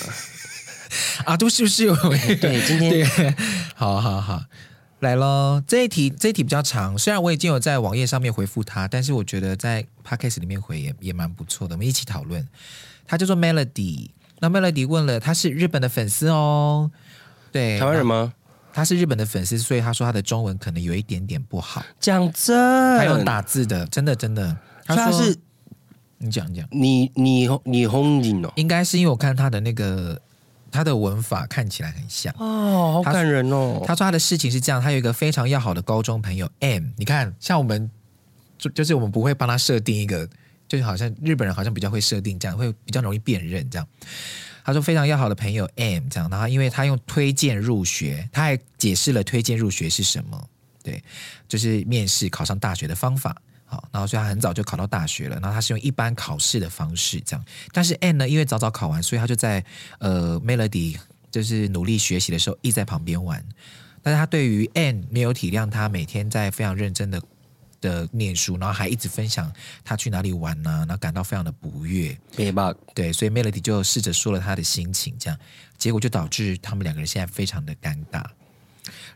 [1.25, 1.95] 啊，都是不是有？
[2.43, 3.33] 对，今天对，
[3.77, 4.43] 好好好。
[5.01, 11.77] 来喽，这一题这一题比较长，虽然我已经有在网页上面回复他，但是我觉得在 Podcast 里面回也也蛮不错的。
[11.77, 12.47] 我们一起讨论。
[13.07, 16.91] 他叫做 Melody，那 Melody 问了，他是日本的粉丝哦，
[17.53, 18.35] 对，台湾人吗？
[18.73, 21.83] 他是日本的粉丝，所以他说他的中文可能有一点点不好。
[21.99, 25.37] 讲真，还有打字的，真的真的，他说他是
[26.19, 30.21] 你讲讲，你你你红人哦，应该是因为我看他的那个
[30.71, 33.83] 他的文法看起来很像哦，好感人哦。
[33.87, 37.91] 他说他的事情是这样，他有一个非常要好的高中朋友 M，你看像我们
[38.59, 40.29] 就就是我们不会帮他设定一个，
[40.69, 43.87] 就好像日本人好像比较会设定这样，会比较容易辨认这样。
[44.65, 50.49] 他说非常要好的朋友 M 这样，然后因为他用推荐入学，他还解释了推荐入学是什么，
[50.83, 51.03] 对，
[51.49, 53.35] 就是面试考上大学的方法。
[53.69, 59.65] 好，然后所以他很早就考到大学了，然后他是用一般考试的方式这样，但是 M 呢，因为早早考完，所以他就在
[60.01, 60.97] 呃 Melody
[61.31, 63.45] 就是努力学习的时候，一直在旁边玩，
[64.03, 67.23] 但是他对于 M 没有体谅他每天在非常认真的。
[67.81, 69.53] 的念书，然后还一直分享
[69.85, 72.19] 他去哪里玩呢、啊，然后感到非常的不悦。
[72.93, 75.39] 对，所以 Melody 就试着说了他的心情，这样
[75.77, 78.25] 结果就导致他们两个人现在非常的尴尬。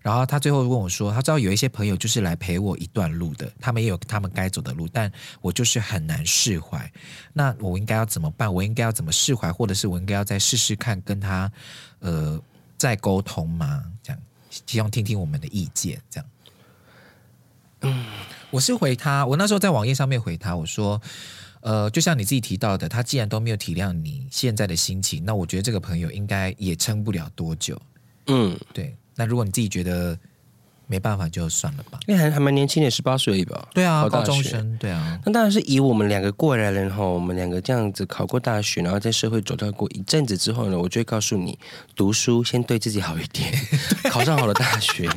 [0.01, 5.11] 然后他最后问我说：“他知道有一些朋友就是来陪我一段路的，他们也有他们该走的路，但
[5.41, 6.91] 我就是很难释怀。
[7.33, 8.53] 那我应该要怎么办？
[8.53, 9.53] 我应该要怎么释怀？
[9.53, 11.51] 或者是我应该要再试试看跟他
[12.01, 12.41] 呃
[12.77, 13.85] 再沟通吗？
[14.03, 14.23] 这样
[14.67, 16.29] 希望听听我们的意见，这样。”
[17.83, 18.05] 嗯。
[18.51, 21.01] 我是回他，我那时候在网页上面回他，我说，
[21.63, 27.81] 呃，就像你自己提到的，他既然都没有体谅你现在的心情，那我觉得这个朋友应该也撑不了多久。
[28.27, 28.95] 嗯，对。
[29.17, 30.19] 那如果你自己觉得，
[30.89, 31.99] 没办法，就算了吧。
[32.07, 33.67] 因为还还蛮年轻的，十八岁而已吧。
[33.73, 34.77] 对啊，高中生。
[34.79, 41.59] 对啊，那当然是以我们两个过来人哈，我们两个这样子考过大学，然后在社会走到过一阵子之后呢，我就会告诉你，
[41.97, 43.51] 读书先对自己好一点，
[44.11, 45.09] 考上好的大学，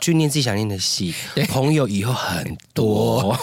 [0.00, 1.14] 去念自己想念的戏，
[1.48, 3.38] 朋友以后很多。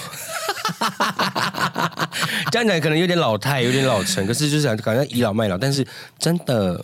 [2.51, 5.87] 这样讲可能有点老态，有点老成，可是就是想感觉倚老卖老，但是
[6.17, 6.83] 真的。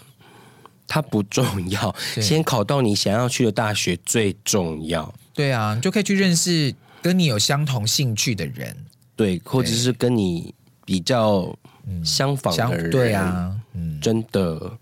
[0.87, 5.13] 它不重要，先考到你想要去的大学最重要。
[5.33, 8.75] 对啊，你就可以去认识跟你有相同兴趣的人，
[9.15, 10.53] 对，或者是跟你
[10.85, 11.55] 比较
[12.03, 12.89] 相仿的人。
[12.89, 14.77] 嗯、对啊，嗯，真的。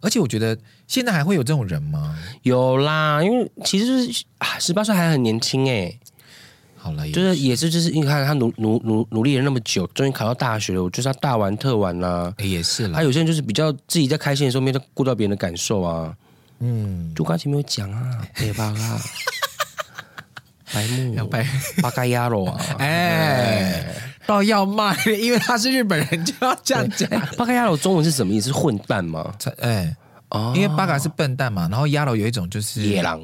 [0.00, 2.18] 而且我觉得现在还会有这种人吗？
[2.42, 5.98] 有啦，因为其实啊，十八岁还很年轻哎。
[6.82, 12.34] 好了，就是也是就是你看他努努努努力了那么久，终于考到大学了，我就是要大玩特玩啦、啊。
[12.38, 16.14] 也是啦，他有些人就是比较自己在开心的时候，没有顾到别人的感受啊。
[16.60, 19.00] 嗯，就刚才没有讲啊，别巴嘎，
[20.72, 21.46] 白木要白
[21.82, 23.84] 巴嘎亚罗啊， 哎，
[24.26, 27.08] 到要骂，因为他是日本人，就要这样讲。
[27.36, 28.48] 巴嘎亚罗中文是什么意思？
[28.48, 29.34] 是混蛋吗？
[29.58, 29.94] 哎，
[30.30, 33.20] 哦，因为巴嘎是笨蛋嘛，然后亚罗有一种就是野狼。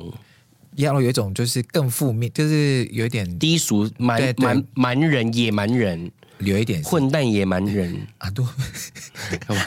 [0.76, 8.46] 然后有一种就是更负面，就是有一点低俗、蛮蛮蛮人、野蛮人，有一点混蛋、野蛮人啊，多
[9.46, 9.64] 干嘛？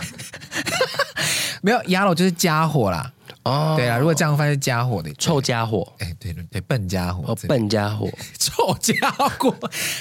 [1.61, 3.11] 没有，亚罗就是家伙啦。
[3.43, 5.87] 哦，对啊，如果这样翻是家伙的臭家伙。
[5.99, 9.55] 哎，对对对，笨家伙，哦，笨家伙， 臭家伙，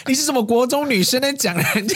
[0.06, 1.94] 你是什么国中女生在讲人家？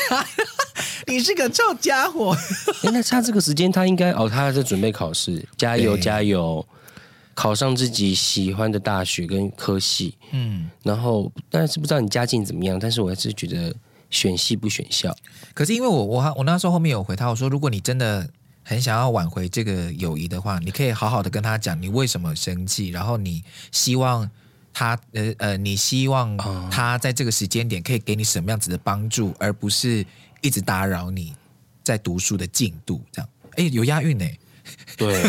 [1.06, 2.36] 你是个臭家伙。
[2.84, 6.64] 那差这个时间，他应该哦，他还在准备考试，加油加油。
[7.42, 13.74] 考上自己喜欢的大学跟科系，嗯，然后但是不知道你家境怎么样，但是我还是觉得
[14.10, 15.12] 选系不选校。
[15.52, 18.30] 可是因为我我我那时候后面有回他，我说如果你真的
[18.62, 24.30] 很想要挽回这个友谊的话，你可以好好的跟他讲你为什么生气，然后你希望
[24.72, 26.36] 他呃呃，你希望
[26.70, 30.06] 他在这个时间点可以给你什么样子的帮助，而不是
[30.42, 31.34] 一直打扰你
[31.82, 33.28] 在读书的进度这样。
[33.56, 34.24] 哎，有押韵呢。
[34.96, 35.22] 对，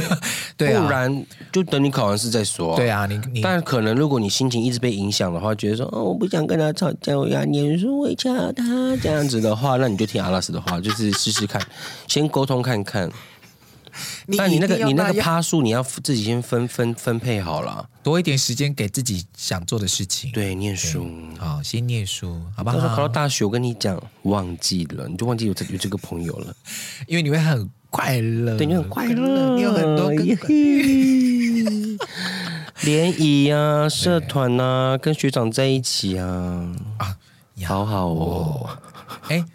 [0.57, 2.75] 对啊，不然就等你考完试再说。
[2.75, 11.61] 对啊，你你，但可能如果你心情一直被影响的话，觉得说哦，我不想跟他吵架，我要念书，回家他这样子的话，那你就听阿拉斯的话，就是试试看，
[12.07, 13.09] 先沟通看看。
[14.37, 20.31] 但你那个你那个趴数，你要自己先分分分配好了，多一点时间给自己想做的事情。
[20.31, 22.75] 对，念书，好，先念书，好不好？
[22.75, 26.55] 到时候考到大学，我跟你讲，忘记了，你就忘记有这有这个朋友了，
[27.07, 27.69] 因为你会很。
[27.93, 30.15] 快乐，对，你很快乐，你有很多个
[32.81, 36.25] 联谊啊， 社团啊，跟学长在一起啊，
[36.97, 37.15] 啊，
[37.67, 38.67] 好好哦。
[39.27, 39.45] 哎，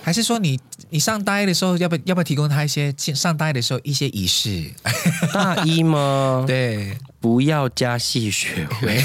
[0.00, 4.70] 还是说你你上大一的时候，要不要不要提供他一些上大一的时候一些仪式？
[5.34, 6.44] 大一吗？
[6.46, 9.02] 对，不要加戏学会。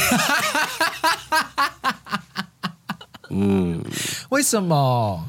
[3.31, 3.83] 嗯，
[4.29, 5.27] 为什么？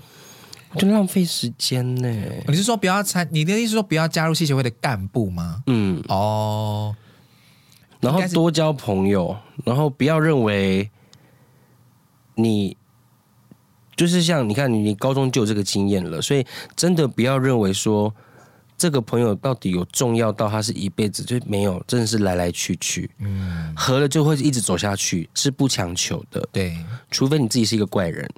[0.77, 2.09] 就浪费时间呢？
[2.49, 3.27] 你是说不要参？
[3.31, 5.63] 你的意思是说不要加入系学会的干部吗？
[5.67, 6.95] 嗯，哦，
[8.01, 10.91] 然后多交朋友，然后不要认为
[12.35, 12.77] 你
[13.97, 16.45] 就是像你看你，你高中就有这个经验了，所以
[16.75, 18.13] 真的不要认为说
[18.77, 26.77] 这个朋友到底有重要到他是一辈子，就没有，真的是来来去去，嗯，合了就会一直走下去，是不强求的，对，
[27.11, 28.29] 除非你自己是一个怪人。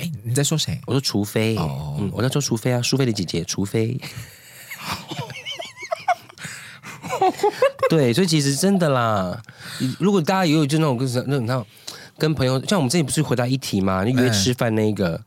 [0.00, 0.80] 你你在说谁？
[0.86, 4.00] 我说除非哦，嗯，我在说除非啊，苏菲的姐姐，除非。
[7.88, 9.40] 对，所以其实真的啦，
[9.98, 11.64] 如果大家也有就那种跟那种那
[12.18, 15.20] 跟朋友，像我们之前不是回答一题嘛，就约吃饭那个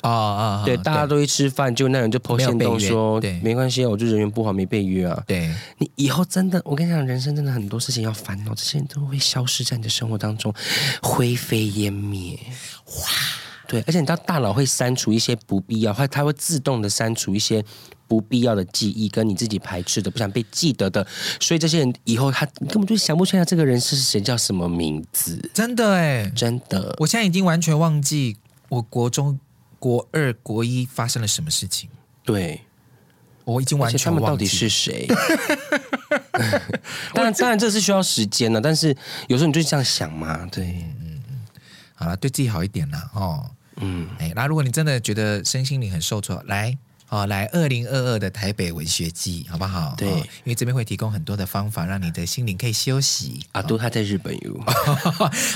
[0.00, 5.22] 啊啊，对，大家都去吃饭，就那人就 po 限动说，对，没关系啊，我就人缘不好，没被约啊。
[5.26, 10.54] 对，你以后真的，我跟你讲，人生真的很多事情要烦恼，这些人都会消失在你的生活当中，
[11.02, 12.38] 灰飞烟灭。
[12.86, 13.04] 哇，
[13.66, 17.64] 对，而且你知道大脑会删除一些不必要，它它会自动的删除一些。
[18.06, 21.04] 不必要的记忆，跟你自己排斥的、不想被记得的，
[21.40, 25.50] 所以这些人以后他根本就想不起来这个人是谁，叫什么名字。
[25.54, 28.36] 真的哎，真的，我现在已经完全忘记
[28.68, 29.40] 我国中、
[29.78, 31.88] 国二、国一发生了什么事情。
[32.22, 32.60] 对，
[33.46, 35.08] 我已经完全忘记他们到底是谁。
[37.14, 38.94] 当然，当然这是需要时间的，但是
[39.28, 40.46] 有时候你就这样想嘛。
[40.52, 40.84] 对，
[41.94, 43.10] 好了，对自己好一点啦。
[43.14, 43.50] 哦。
[43.76, 46.76] 嗯，哎，那如果你真的觉得身心灵很受挫，来。
[47.10, 49.94] 哦，来二零二二的台北文学季，好不好？
[49.96, 53.44] 对，因为这边会提供很多的方法，让你的心灵可以休息。
[53.52, 54.58] 阿都他在日本有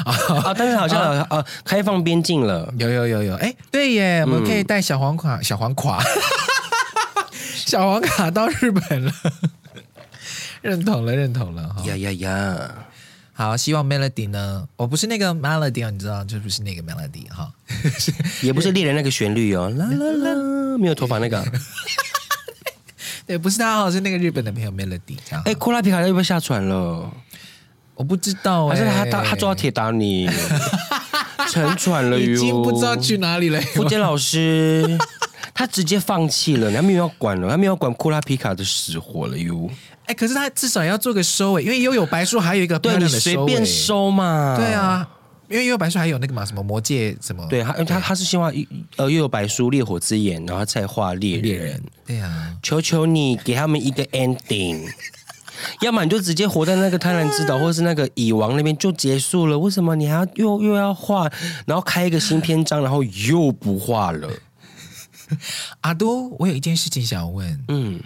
[0.04, 5.98] 啊， 但是好像啊，啊开放边境了，有有有有，哎，对耶，我们可以带小黄卡，小黄卡，
[7.66, 9.12] 小黄卡到日本了，
[10.62, 12.74] 认同了，认同了，呀呀呀！
[13.38, 17.48] 好，希望 Melody 呢，我不是那个 Melody 你知道，就不是那个 Melody 哈，
[18.42, 21.40] 也不是猎人那个旋律哦， 啦啦啦，没有头发那个，
[23.28, 25.42] 对，不是他哦，是那个日本的朋友 Melody 这样。
[25.44, 27.08] 哎，库拉皮卡要不要下船了？
[27.94, 30.28] 我不知道，还是他他他坐到铁达尼
[31.48, 33.60] 沉船了哟，已经不知道去哪里了。
[33.60, 34.98] 福建老师，
[35.54, 39.70] 他直接放弃了，他没有要管了，他没有要管库拉皮卡的死活了哟。
[40.08, 44.56] 哎，可是他至少要做个收尾，因为又有白书还有一个漂亮的收尾，对，你随便收嘛。
[44.56, 45.06] 对啊，
[45.50, 47.46] 因为又有白书还有那个嘛，什么魔戒什么。
[47.50, 48.50] 对，他他他是希望
[48.96, 51.82] 呃幽游白书烈火之眼，然后再画猎猎人。
[52.06, 54.88] 对啊，求求你给他们一个 ending，
[55.82, 59.58] 要么你就直接活在那个贪婪之岛， 或者是那个蚁王那边就结束了。
[59.58, 61.30] 为什么你还要又又要画，
[61.66, 64.26] 然后开一个新篇章，然后又不画了？
[65.82, 68.00] 阿多，我有一件事情想问，嗯。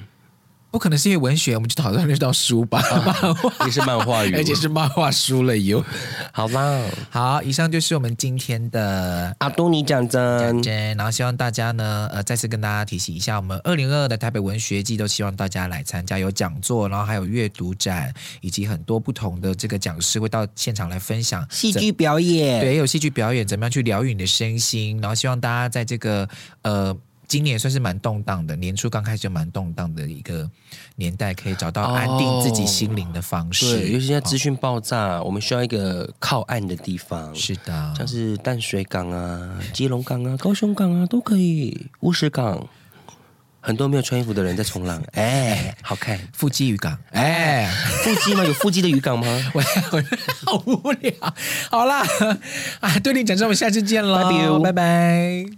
[0.73, 2.83] 不可能是因为文学，我们就讨论这道书吧？
[3.05, 5.85] 漫画也是漫画语，而且是漫画书了哟。
[6.33, 18.11] 好吧，好，以上就是我们今天的阿都你讲真，然后希望大家呢，呃，再次跟大家提醒一下，我们二零二二的台北文学季都希望大家来参加，有讲座，然后还有阅读展，
[18.41, 24.99] 以及很多不同的这个讲师会到现场来分享戏剧表演，对，有戏剧表演，怎么样去疗愈你的身心？
[25.03, 26.27] 然后希望大家在这个
[26.63, 26.97] 呃。
[27.33, 30.47] 今年算是蛮动荡的，年初刚开始就蛮动荡的一个
[30.97, 33.65] 年代，可以找到安定自己心灵的方式。
[33.65, 37.35] 哦、对，尤其现在资讯爆炸，哦、我们需要一个靠岸的地方。
[37.35, 41.87] 是的，像是淡水港啊、基隆港啊、高雄港啊都可以。
[42.01, 42.69] 乌石港
[43.63, 46.21] 很多没有穿衣服的人在冲浪， 哎，好看。
[46.35, 47.67] 腹肌渔港，哎，
[48.05, 48.45] 腹肌吗？
[48.45, 49.27] 有腹肌的渔港吗？
[49.55, 49.63] 我
[50.45, 51.11] 好无聊。
[51.71, 52.07] 好啦，
[52.81, 55.53] 啊，对你讲这，我们下次见喽，拜拜。